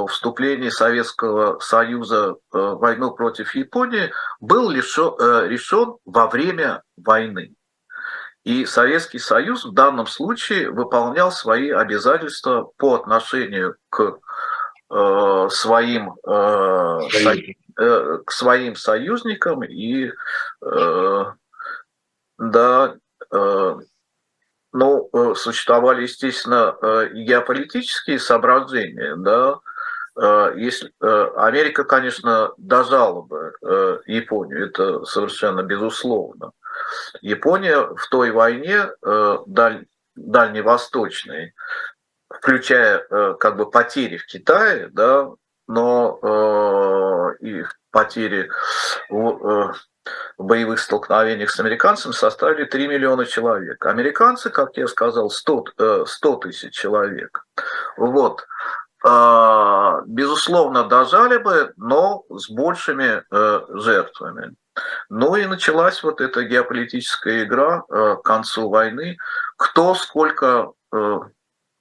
[0.09, 4.11] вступлении Советского Союза в войну против Японии
[4.41, 7.55] был решен во время войны.
[8.43, 14.19] И Советский Союз в данном случае выполнял свои обязательства по отношению к
[15.51, 20.11] своим Э, к своим союзникам и
[20.63, 21.25] э,
[22.39, 22.97] да,
[23.33, 23.77] э,
[24.73, 26.77] ну, существовали, естественно,
[27.13, 29.61] геополитические соображения, да,
[30.57, 33.53] если Америка, конечно, дожала бы
[34.07, 36.51] Японию, это совершенно безусловно.
[37.21, 38.89] Япония в той войне
[39.47, 41.55] даль, дальневосточной,
[42.29, 45.31] включая как бы потери в Китае, да,
[45.67, 48.51] но э, их потери
[49.09, 49.73] в, э,
[50.37, 53.85] в боевых столкновениях с американцами составили 3 миллиона человек.
[53.87, 57.45] Американцы, как я сказал, 100, э, 100 тысяч человек.
[57.97, 58.47] Вот.
[59.05, 64.55] Э, безусловно, дожали бы, но с большими э, жертвами.
[65.09, 69.17] Ну и началась вот эта геополитическая игра э, к концу войны.
[69.57, 71.19] Кто сколько э,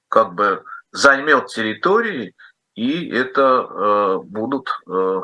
[0.09, 2.36] как бы займет территории
[2.76, 5.21] и это э, будут э,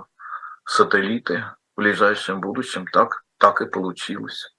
[0.66, 1.46] сателлиты
[1.76, 2.86] в ближайшем будущем.
[2.88, 4.54] Так, так и получилось.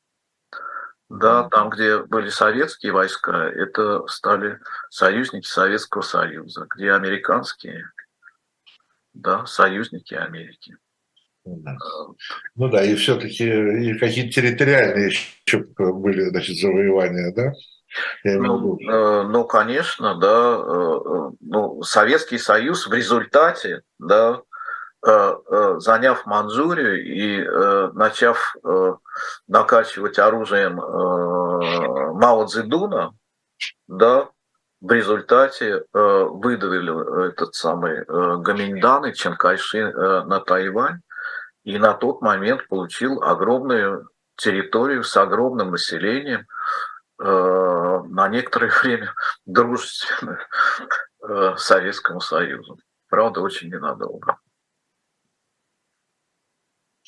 [1.08, 4.60] Да, там, где были советские войска, это стали
[4.90, 7.90] союзники Советского Союза, где американские,
[9.12, 10.76] да, союзники Америки.
[11.44, 17.52] Ну да, и все-таки какие-то территориальные еще были, значит, завоевания, да?
[18.24, 20.56] Ну, э, ну, конечно, да.
[20.56, 24.42] Э, э, ну, Советский Союз в результате, да,
[25.02, 27.42] заняв Манчжурию и
[27.94, 28.54] начав
[29.48, 33.14] накачивать оружием Мао Цзэдуна,
[33.88, 34.28] да,
[34.82, 41.00] в результате выдавили этот самый Гаминьдан и Чанкайши на Тайвань,
[41.64, 46.59] и на тот момент получил огромную территорию с огромным населением– Э,
[47.22, 49.14] на некоторое время
[49.44, 50.38] дружественную
[51.22, 52.78] э, Советскому Союзу.
[53.08, 54.38] Правда, очень ненадолго.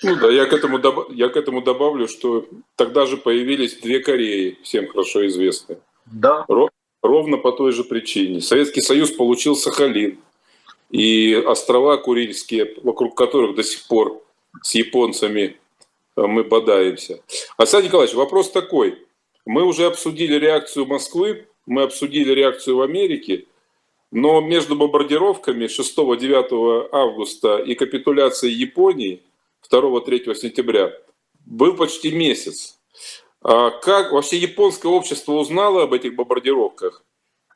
[0.03, 1.11] Ну да, я к, этому доб...
[1.13, 2.47] я к этому добавлю, что
[2.77, 5.79] тогда же появились две Кореи, всем хорошо известные.
[6.07, 6.45] Да.
[6.49, 6.69] Ро...
[7.03, 8.41] Ровно по той же причине.
[8.41, 10.19] Советский Союз получил Сахалин
[10.91, 14.23] и острова Курильские, вокруг которых до сих пор
[14.63, 15.57] с японцами
[16.17, 17.21] э, мы бодаемся.
[17.57, 19.07] Александр Николаевич, вопрос такой.
[19.45, 23.47] Мы уже обсудили реакцию Москвы, мы обсудили реакцию в Америке,
[24.13, 29.23] но между бомбардировками 6-9 августа и капитуляцией Японии
[29.71, 30.93] 2-3 сентября
[31.45, 32.79] был почти месяц.
[33.43, 37.05] А как вообще японское общество узнало об этих бомбардировках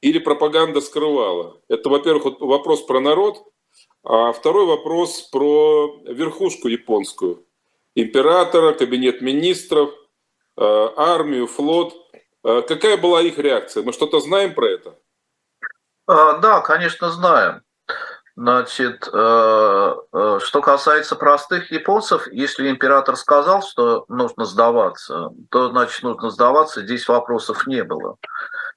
[0.01, 1.61] или пропаганда скрывала?
[1.69, 3.45] Это, во-первых, вопрос про народ,
[4.03, 7.45] а второй вопрос про верхушку японскую.
[7.95, 9.95] Императора, кабинет министров–
[10.57, 11.95] армию, флот.
[12.47, 13.83] Э, какая была их реакция?
[13.83, 14.95] Мы что-то знаем про это?
[16.07, 17.63] А, да, конечно, знаем.
[18.37, 19.95] Значит, э,
[20.41, 27.09] что касается простых японцев, если император сказал, что нужно сдаваться, то значит нужно сдаваться, здесь
[27.09, 28.17] вопросов не было.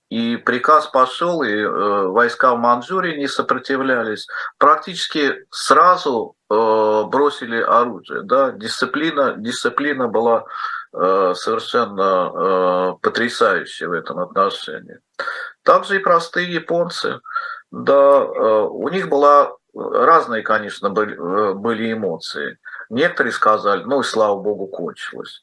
[0.09, 4.27] И приказ пошел, и войска в Манчжурии не сопротивлялись.
[4.57, 8.23] Практически сразу бросили оружие.
[8.23, 8.51] Да?
[8.51, 14.99] Дисциплина, дисциплина была Э, совершенно э, потрясающие в этом отношении.
[15.63, 17.19] Также и простые японцы.
[17.71, 22.57] Да, э, у них была разные, конечно, были эмоции.
[22.89, 25.41] Некоторые сказали, ну и слава богу, кончилось.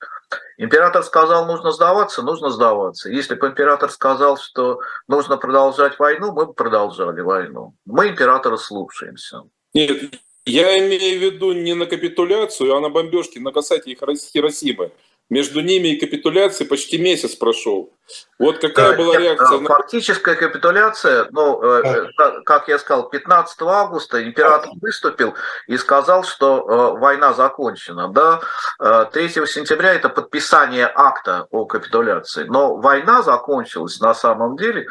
[0.59, 3.09] Император сказал, нужно сдаваться, нужно сдаваться.
[3.09, 7.74] Если бы император сказал, что нужно продолжать войну, мы бы продолжали войну.
[7.84, 9.42] Мы императора слушаемся.
[9.74, 14.90] Нет, я имею в виду не на капитуляцию, а на бомбежки на касательно Хиросимы.
[15.29, 17.93] Между ними и капитуляцией почти месяц прошел.
[18.39, 19.59] Вот какая да, была реакция?
[19.59, 19.68] На...
[19.68, 22.07] Фактическая капитуляция, ну, э,
[22.45, 25.35] как я сказал, 15 августа император выступил
[25.66, 28.09] и сказал, что э, война закончена.
[28.09, 28.41] Да?
[28.79, 32.45] 3 э, сентября это подписание акта о капитуляции.
[32.45, 34.87] Но война закончилась на самом деле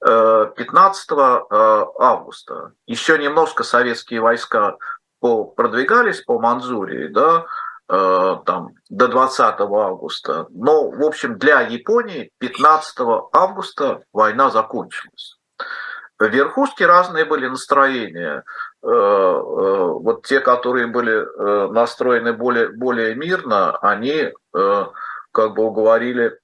[0.00, 2.72] 15 августа.
[2.86, 4.76] Еще немножко советские войска
[5.20, 10.46] продвигались по Манчжурии, да, Э, там, до 20 августа.
[10.50, 12.98] Но, в общем, для Японии 15
[13.32, 15.36] августа война закончилась.
[16.20, 18.44] верхушки разные были настроения.
[18.82, 21.26] Вот те, которые были
[21.72, 26.38] настроены более, более мирно, они как бы уговорили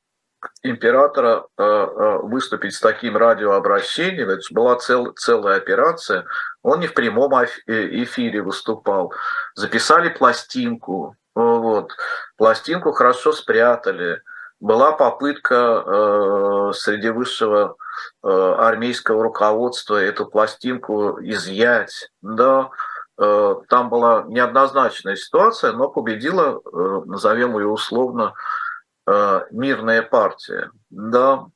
[0.62, 4.30] императора выступить с таким радиообращением.
[4.30, 6.24] Это была цел, целая операция.
[6.62, 7.34] Он не в прямом
[7.66, 9.12] эфире выступал.
[9.54, 11.16] Записали пластинку.
[11.34, 11.92] Вот.
[12.36, 14.22] Пластинку хорошо спрятали
[14.60, 15.54] была попытка
[15.84, 17.76] э, среди высшего
[18.22, 22.10] э, армейского руководства эту пластинку изъять.
[22.22, 22.70] Да,
[23.18, 28.34] э, там была неоднозначная ситуация, но победила, э, назовем ее условно,
[29.06, 30.70] э, мирная партия.
[30.88, 31.46] Да.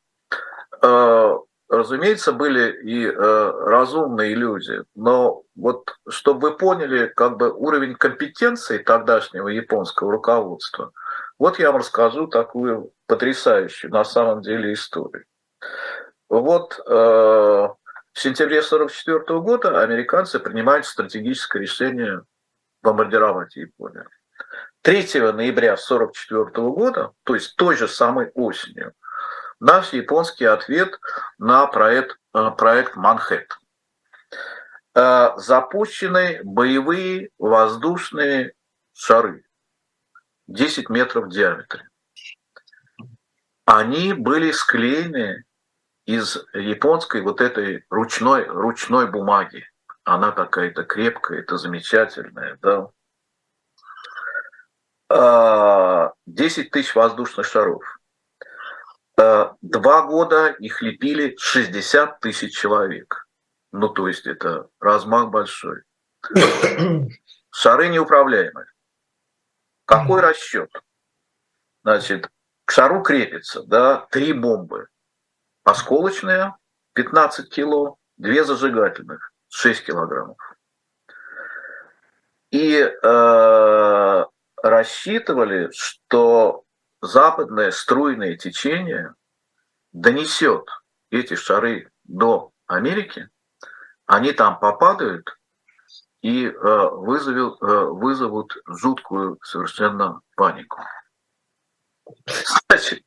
[0.82, 1.38] Э,
[1.68, 8.78] разумеется, были и э, разумные люди, но вот чтобы вы поняли как бы уровень компетенции
[8.78, 10.92] тогдашнего японского руководства,
[11.38, 15.24] вот я вам расскажу такую потрясающую на самом деле историю.
[16.28, 17.74] Вот э, в
[18.14, 22.22] сентябре 1944 года американцы принимают стратегическое решение
[22.82, 24.08] бомбардировать Японию.
[24.82, 25.02] 3
[25.32, 28.92] ноября 1944 года, то есть той же самой осенью,
[29.60, 30.98] наш японский ответ
[31.38, 33.56] на проект, э, проект Манхэттен.
[34.94, 38.52] Э, запущены боевые воздушные
[38.92, 39.44] шары
[40.46, 41.88] 10 метров в диаметре
[43.68, 45.44] они были склеены
[46.06, 49.68] из японской вот этой ручной, ручной бумаги.
[50.04, 52.88] Она такая-то крепкая, это замечательная, да.
[55.10, 57.97] 10 а, тысяч воздушных шаров.
[59.18, 63.26] А, два года их лепили 60 тысяч человек.
[63.72, 65.82] Ну, то есть это размах большой.
[67.50, 68.66] Шары неуправляемые.
[69.84, 70.70] Какой расчет?
[71.82, 72.28] Значит,
[72.64, 74.88] к шару крепится, да, три бомбы.
[75.64, 76.54] Осколочные
[76.92, 80.36] 15 кило, две зажигательных 6 килограммов.
[82.50, 84.24] И э,
[84.62, 86.64] рассчитывали, что
[87.00, 89.14] западное струйное течение
[89.92, 90.66] донесет
[91.10, 93.28] эти шары до Америки,
[94.06, 95.38] они там попадают
[96.22, 100.82] и э, вызовут, э, вызовут жуткую совершенно панику.
[102.68, 103.04] Значит,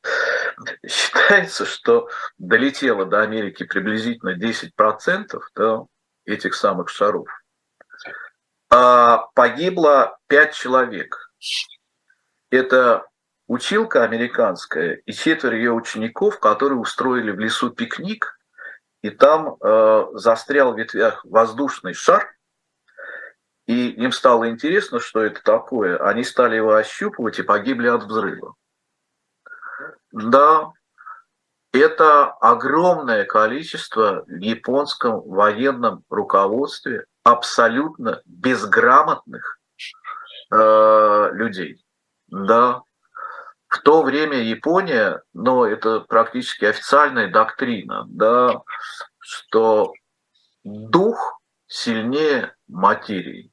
[0.86, 5.82] считается, что долетело до Америки приблизительно 10% да,
[6.24, 7.28] этих самых шаров.
[8.70, 11.30] А погибло 5 человек.
[12.50, 13.06] Это
[13.52, 18.38] училка американская и четверо ее учеников, которые устроили в лесу пикник,
[19.02, 22.34] и там э, застрял в ветвях воздушный шар,
[23.66, 25.98] и им стало интересно, что это такое.
[25.98, 28.54] Они стали его ощупывать и погибли от взрыва.
[30.12, 30.72] Да,
[31.74, 39.58] это огромное количество в японском военном руководстве абсолютно безграмотных
[40.50, 41.84] э, людей.
[42.28, 42.82] Да.
[43.72, 48.60] В то время Япония, ну, это практически официальная доктрина, да,
[49.18, 49.94] что
[50.62, 53.50] дух сильнее материи.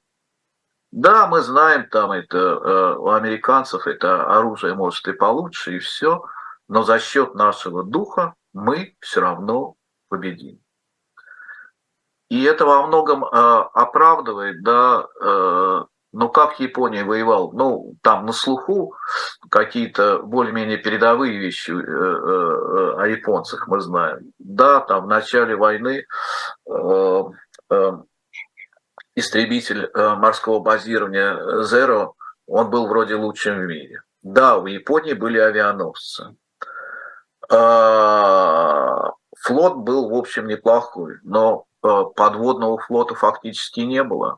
[0.91, 6.25] Да, мы знаем, там это э, у американцев это оружие может и получше, и все,
[6.67, 9.75] но за счет нашего духа мы все равно
[10.09, 10.59] победим.
[12.27, 18.31] И это во многом э, оправдывает, да, э, ну как Япония воевал, ну там на
[18.31, 18.95] слуху
[19.49, 24.31] какие-то более-менее передовые вещи э, э, о японцах мы знаем.
[24.39, 26.05] Да, там в начале войны
[26.67, 27.23] э,
[27.71, 27.91] э,
[29.15, 32.13] истребитель э, морского базирования Zero,
[32.47, 34.01] он был вроде лучшим в мире.
[34.21, 36.35] Да, в Японии были авианосцы.
[37.51, 44.37] А, флот был, в общем, неплохой, но э, подводного флота фактически не было.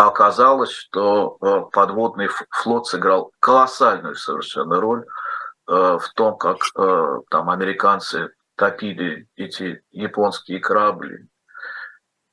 [0.00, 5.06] А оказалось, что э, подводный флот сыграл колоссальную совершенно роль
[5.66, 6.56] в том, как
[7.30, 11.28] там американцы топили эти японские корабли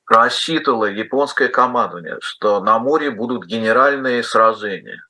[0.08, 5.06] рассчитывало японское командование, что на море будут генеральные сражения,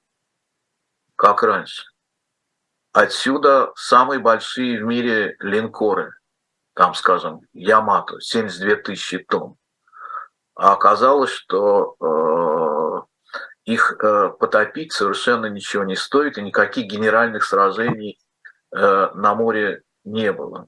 [1.15, 1.83] как раньше.
[2.91, 6.13] Отсюда самые большие в мире линкоры,
[6.73, 9.55] там, скажем, Ямато, 72 тысячи тонн.
[10.57, 13.01] А оказалось, что э,
[13.65, 18.19] их э, потопить совершенно ничего не стоит, и никаких генеральных сражений
[18.75, 20.67] э, на море не было.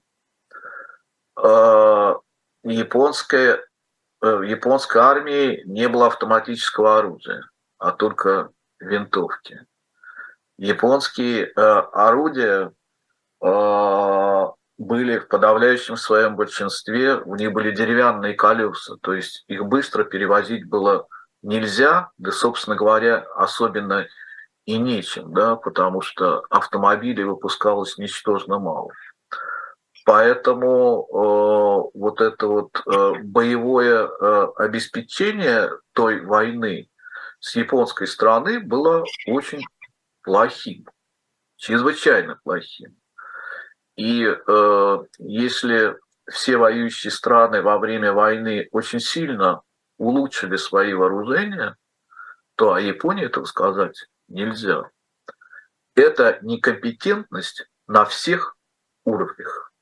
[2.63, 3.65] Японская
[4.19, 8.49] в японской армии не было автоматического оружия, а только
[8.81, 9.65] винтовки.
[10.57, 12.73] Японские орудия
[14.79, 20.67] были в подавляющем своем большинстве, у них были деревянные колеса, то есть их быстро перевозить
[20.67, 21.07] было
[21.41, 24.07] нельзя, да, собственно говоря, особенно
[24.65, 28.91] и нечем, да, потому что автомобилей выпускалось ничтожно мало.
[30.05, 36.89] Поэтому э, вот это вот э, боевое э, обеспечение той войны
[37.41, 39.61] с японской стороны было очень
[40.23, 40.85] плохим,
[41.57, 42.98] чрезвычайно плохим.
[43.99, 45.97] И э, если
[46.31, 49.61] все воюющие страны во время войны очень сильно
[49.97, 51.75] улучшили свои вооружения,
[52.55, 54.89] то о Японии этого сказать нельзя.
[55.95, 58.55] Это некомпетентность на всех
[59.03, 59.73] уровнях.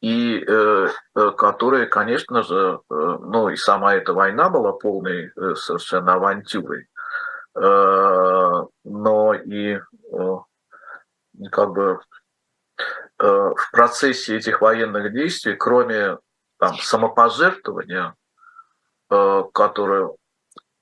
[0.00, 5.54] И э, э, которые, конечно же, э, ну и сама эта война была полной э,
[5.54, 6.88] совершенно авантюрой,
[7.54, 10.36] э, но и э,
[11.52, 12.00] как бы
[13.18, 16.18] в процессе этих военных действий, кроме
[16.58, 18.14] там, самопожертвования,
[19.10, 20.10] Э, которое,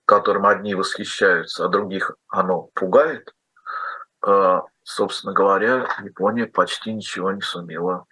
[0.05, 3.35] которым одни восхищаются, а других оно пугает,
[4.27, 8.07] э, собственно говоря, Япония почти ничего не сумела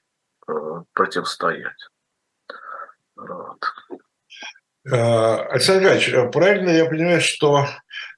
[0.48, 0.52] э,
[0.92, 1.88] противостоять.
[3.16, 3.64] Вот.
[4.91, 7.66] Александр Ильич, правильно я понимаю, что,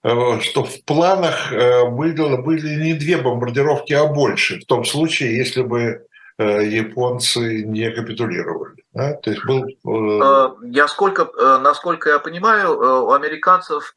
[0.03, 6.07] что в планах были, были не две бомбардировки, а больше, в том случае, если бы
[6.39, 8.83] Э, японцы не капитулировали.
[8.93, 9.15] Да?
[9.15, 9.65] То есть был...
[9.65, 13.95] Э, э, я сколько, насколько я понимаю, у американцев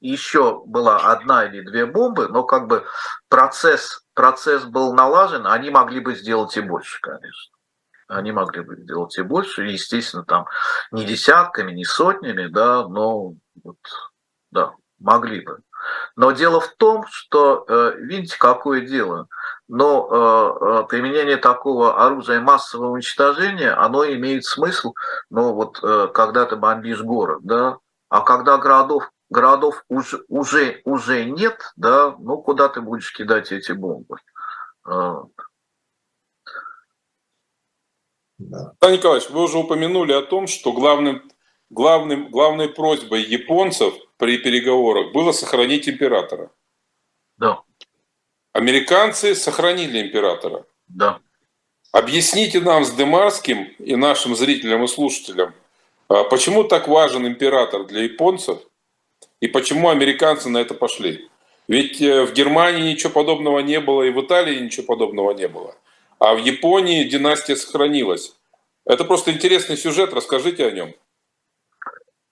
[0.00, 2.84] еще была одна или две бомбы, но как бы
[3.28, 7.53] процесс, процесс был налажен, они могли бы сделать и больше, конечно.
[8.08, 10.46] Они могли бы сделать и больше, естественно, там
[10.90, 13.78] не десятками, не сотнями, да, но вот,
[14.50, 15.60] да, могли бы.
[16.16, 17.66] Но дело в том, что,
[17.98, 19.28] видите, какое дело–
[19.68, 24.94] но э, э, применение такого оружия массового уничтожения, оно имеет смысл,
[25.30, 27.78] ну вот э, когда ты бомбишь город, да,
[28.08, 33.72] а когда городов, городов уже, уже, уже нет, да, ну куда ты будешь кидать эти
[33.72, 34.18] бомбы?
[38.38, 38.74] Да.
[38.90, 41.22] Николаевич, вы уже упомянули о том, что главным,
[41.70, 46.50] главным, главной просьбой японцев при переговорах было сохранить императора.
[47.36, 47.62] Да.
[48.52, 50.64] Американцы сохранили императора.
[50.88, 51.20] Да.
[51.92, 55.54] Объясните нам с Демарским и нашим зрителям и слушателям,
[56.08, 58.58] а почему так важен император для японцев
[59.40, 61.28] и почему американцы на это пошли.
[61.68, 65.76] Ведь э, в Германии ничего подобного не было, и в Италии ничего подобного не было.
[66.18, 68.36] А в Японии династия сохранилась.
[68.84, 70.94] Это просто интересный сюжет, расскажите о нем.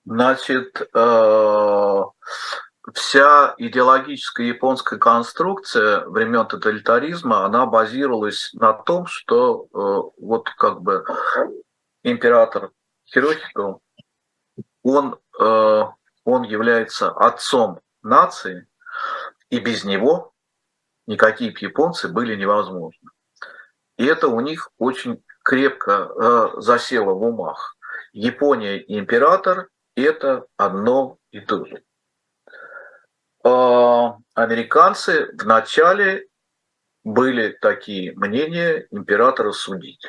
[0.04, 2.02] Значит, э,
[2.92, 11.04] вся идеологическая японская конструкция времен тоталитаризма, она базировалась на том, что э, вот как бы
[12.02, 12.72] император
[13.06, 13.78] Хирохито,
[14.82, 15.82] он, э,
[16.24, 18.66] он является отцом нации,
[19.50, 20.32] и без него
[21.06, 23.11] никакие японцы были невозможны.
[24.02, 27.76] И это у них очень крепко э, засело в умах.
[28.12, 31.84] Япония и император– это одно и то же.
[33.44, 36.26] А, американцы вначале
[37.04, 40.04] были такие мнения императора судить.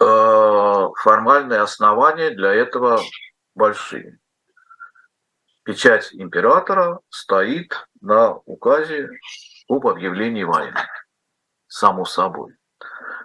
[0.00, 3.00] А, формальные основания для этого
[3.54, 4.18] большие.
[5.62, 9.10] Печать императора стоит на указе
[9.68, 10.74] об объявлении войны,
[11.70, 12.56] само собой.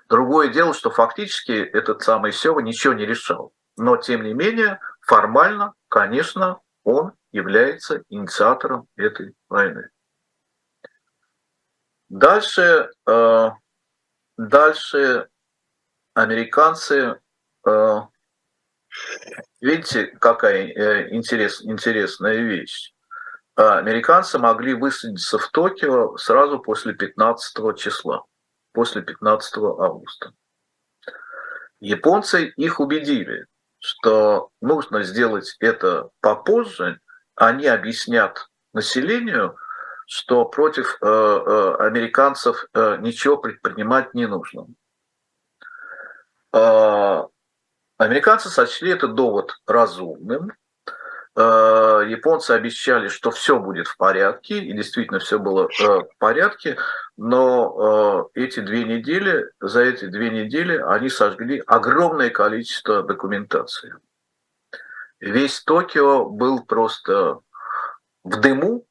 [0.07, 3.51] Другое дело, что фактически этот самый Сева ничего не решал.
[3.75, 9.89] Но, тем не менее, формально, конечно, он является инициатором этой войны.
[12.07, 13.49] Дальше, э,
[14.37, 15.27] дальше
[16.13, 17.19] американцы,
[17.67, 18.01] э,
[19.59, 22.93] видите, какая э, интерес, интересная вещь.
[23.55, 28.25] Американцы могли высадиться в Токио сразу после 15 числа,
[28.75, 30.33] после 15 августа.
[31.79, 33.47] Японцы их убедили,
[33.79, 36.99] что нужно сделать это попозже,
[37.35, 39.55] они объяснят населению,
[40.07, 44.67] что против э, э, американцев э, ничего предпринимать не нужно.
[46.53, 47.23] Э,
[47.97, 50.51] американцы сочли этот довод разумным.
[51.37, 56.77] Э, японцы обещали, что все будет в порядке, и действительно все было э, в порядке,
[57.17, 63.95] но э, эти две недели, за эти две недели они сожгли огромное количество документации.
[65.19, 67.39] Весь Токио был просто
[68.23, 68.85] в дыму,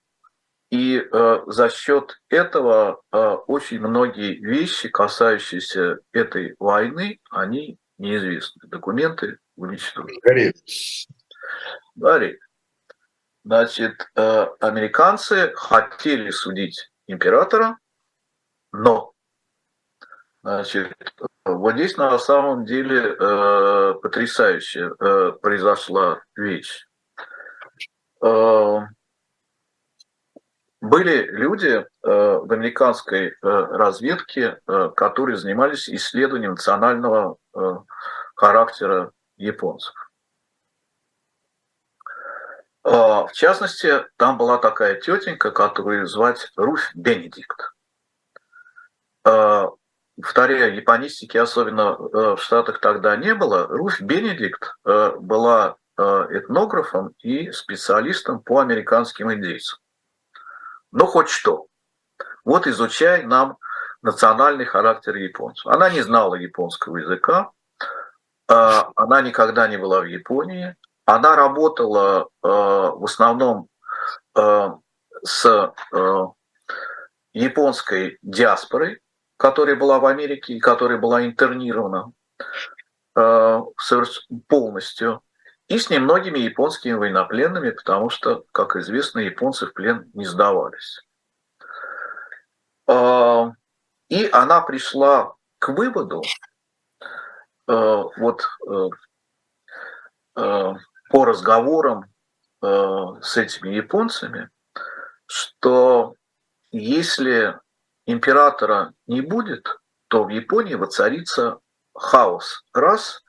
[0.71, 8.69] И э, за счет этого э, очень многие вещи, касающиеся этой войны, они неизвестны.
[8.69, 10.19] Документы уничтожены.
[10.23, 10.55] Горели.
[11.95, 12.39] Горели.
[13.45, 17.79] Значит, э, американцы хотели судить императора,
[18.73, 19.13] но
[20.43, 20.97] значит,
[21.45, 26.87] вот здесь на самом деле э, потрясающе э, произошла вещь.
[28.25, 28.79] Э,
[30.81, 34.61] были люди в американской разведке,
[34.95, 37.39] которые занимались исследованием национального
[38.37, 39.95] характера японцев.
[42.85, 47.73] А, в частности, там была такая тетенька, которую звать Руфь Бенедикт.
[49.25, 49.71] А,
[50.21, 53.67] повторяю, японистики, особенно э, в Штатах, тогда не было.
[53.67, 59.79] Руфь Бенедикт э, была э, этнографом и специалистом по американским индейцам.
[60.93, 61.67] Ну, хоть что.
[62.45, 63.57] Вот изучай нам
[64.03, 65.67] национальный характер японцев.
[65.67, 67.51] Она не знала японского языка,
[68.47, 73.69] а, она никогда не была в Японии, она работала э, в основном
[74.37, 74.69] э,
[75.23, 76.27] с э,
[77.33, 79.01] японской диаспорой,
[79.37, 82.13] которая была в Америке и которая была интернирована
[84.49, 85.23] полностью,
[85.69, 91.01] и с немногими японскими военнопленными, потому что, как известно, японцы в плен не сдавались.
[92.89, 96.23] И она пришла к выводу,
[97.69, 98.43] вот
[101.15, 102.07] по разговорам
[102.61, 102.67] э,
[103.23, 104.51] с этими японцами,
[105.27, 106.17] что
[106.73, 107.57] если
[108.05, 111.61] императора не будет, то в Японии воцарится
[111.95, 112.65] хаос.
[112.73, 113.23] Раз.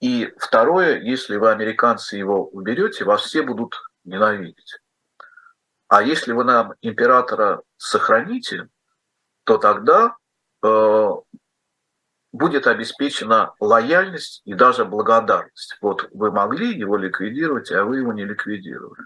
[0.00, 4.78] И второе, если вы, американцы, его уберете, вас все будут ненавидеть.
[5.88, 8.68] А если вы нам императора сохраните,
[9.44, 10.14] то тогда
[10.62, 11.10] э,
[12.38, 15.76] будет обеспечена лояльность и даже благодарность.
[15.82, 19.04] Вот вы могли его ликвидировать, а вы его не ликвидировали.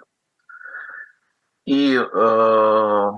[1.64, 3.10] И э,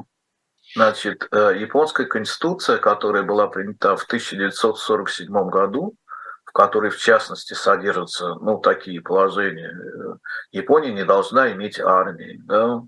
[0.74, 5.96] значит, э, японская конституция, которая была принята в 1947 году,
[6.44, 9.70] в которой, в частности, содержатся ну, такие положения.
[9.70, 10.16] Э,
[10.52, 12.40] Япония не должна иметь армии.
[12.44, 12.82] Да?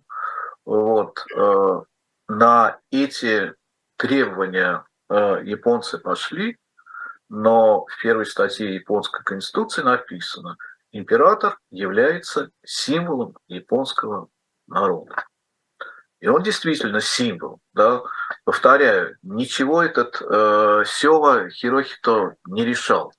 [0.64, 1.24] Вот.
[2.28, 3.54] На эти
[3.96, 6.58] требования японцы пошли,
[7.28, 10.56] но в первой статье японской конституции написано,
[10.92, 14.28] император является символом японского
[14.66, 15.26] народа.
[16.20, 17.60] И он действительно символ.
[17.74, 18.02] Да?
[18.44, 23.12] Повторяю, ничего этот э, Сева Хирохито не решал.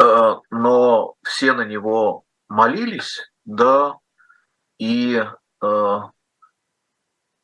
[0.00, 3.96] Э, но все на него молились, да,
[4.78, 5.24] и
[5.62, 6.00] э,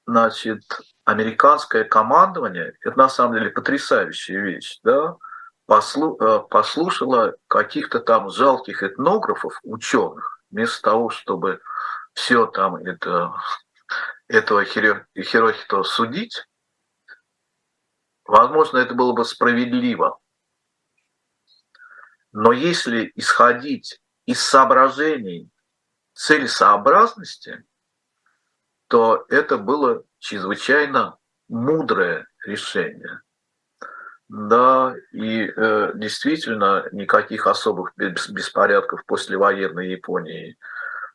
[0.07, 0.62] значит,
[1.05, 5.16] американское командование, это на самом деле потрясающая вещь, да,
[5.67, 11.61] послушала каких-то там жалких этнографов, ученых, вместо того, чтобы
[12.12, 13.35] все там это,
[14.29, 16.47] этого Хирохито судить,
[18.25, 20.19] возможно, это было бы справедливо.
[22.33, 25.51] Но если исходить из соображений
[26.15, 27.65] целесообразности,
[28.89, 33.23] то это было чрезвычайно мудрое решение.
[34.29, 40.57] Да, и э, действительно никаких особых беспорядков после военной Японии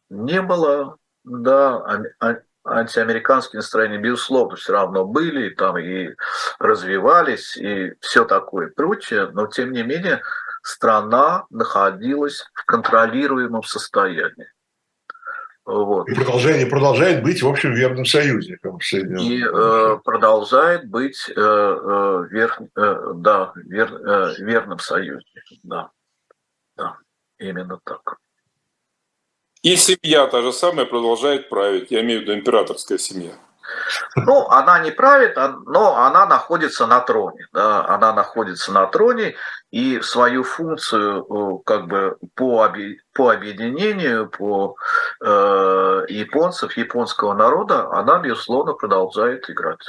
[0.10, 0.98] не было.
[1.24, 2.36] Да, а, а,
[2.66, 6.16] антиамериканские настроения, безусловно, все равно были, там и
[6.60, 10.22] развивались, и все такое прочее, но тем не менее
[10.64, 14.52] страна находилась в контролируемом состоянии.
[15.70, 16.10] Вот.
[16.10, 22.58] И продолжает, продолжает быть, в общем, верным союзником И э, продолжает быть э, э, вер,
[22.76, 25.58] э, да, вер, э, верным союзником.
[25.62, 25.92] Да.
[26.76, 26.98] да,
[27.38, 28.18] именно так.
[29.62, 33.34] И семья та же самая продолжает править, я имею в виду императорская семья.
[34.16, 37.48] Ну, она не правит, а, но она находится на троне.
[37.54, 39.36] Да, она находится на троне
[39.72, 42.98] и свою функцию э, как бы по, объ...
[43.14, 44.76] по объединению, по
[45.24, 49.86] э, японцев, японского народа, она, безусловно, продолжает играть.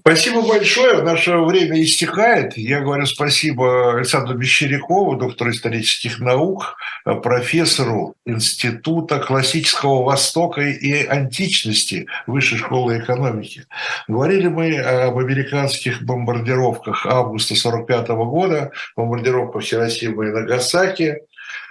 [0.00, 1.02] Спасибо большое.
[1.02, 2.56] Наше время истекает.
[2.58, 6.76] Я говорю спасибо Александру Мещерякову, доктору исторических наук,
[7.22, 13.64] профессору Института классического Востока и античности Высшей школы экономики.
[14.08, 21.16] Говорили мы об американских бомбардировках августа 1945 года, бомбардировках Хиросимы и Нагасаки.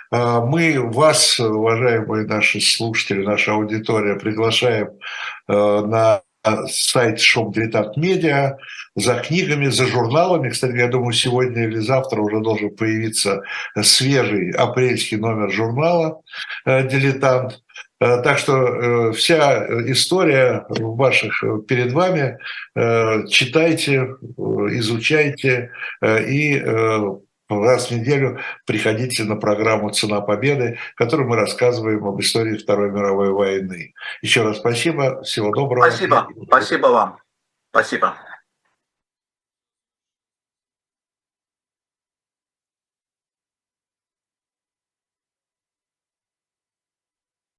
[0.09, 4.89] Мы вас, уважаемые наши слушатели, наша аудитория, приглашаем
[5.47, 6.21] на
[6.69, 8.57] сайт shop Дилетант Медиа,
[8.95, 10.49] за книгами, за журналами.
[10.49, 13.41] Кстати, я думаю, сегодня или завтра уже должен появиться
[13.81, 16.21] свежий апрельский номер журнала
[16.65, 17.61] «Дилетант».
[17.99, 22.37] Так что вся история ваших перед вами.
[23.27, 25.71] Читайте, изучайте
[26.05, 26.63] и
[27.49, 32.91] раз в неделю приходите на программу «Цена победы», в которой мы рассказываем об истории Второй
[32.91, 33.93] мировой войны.
[34.21, 35.89] Еще раз спасибо, всего доброго.
[35.89, 37.17] Спасибо, спасибо вам.
[37.71, 38.15] Спасибо.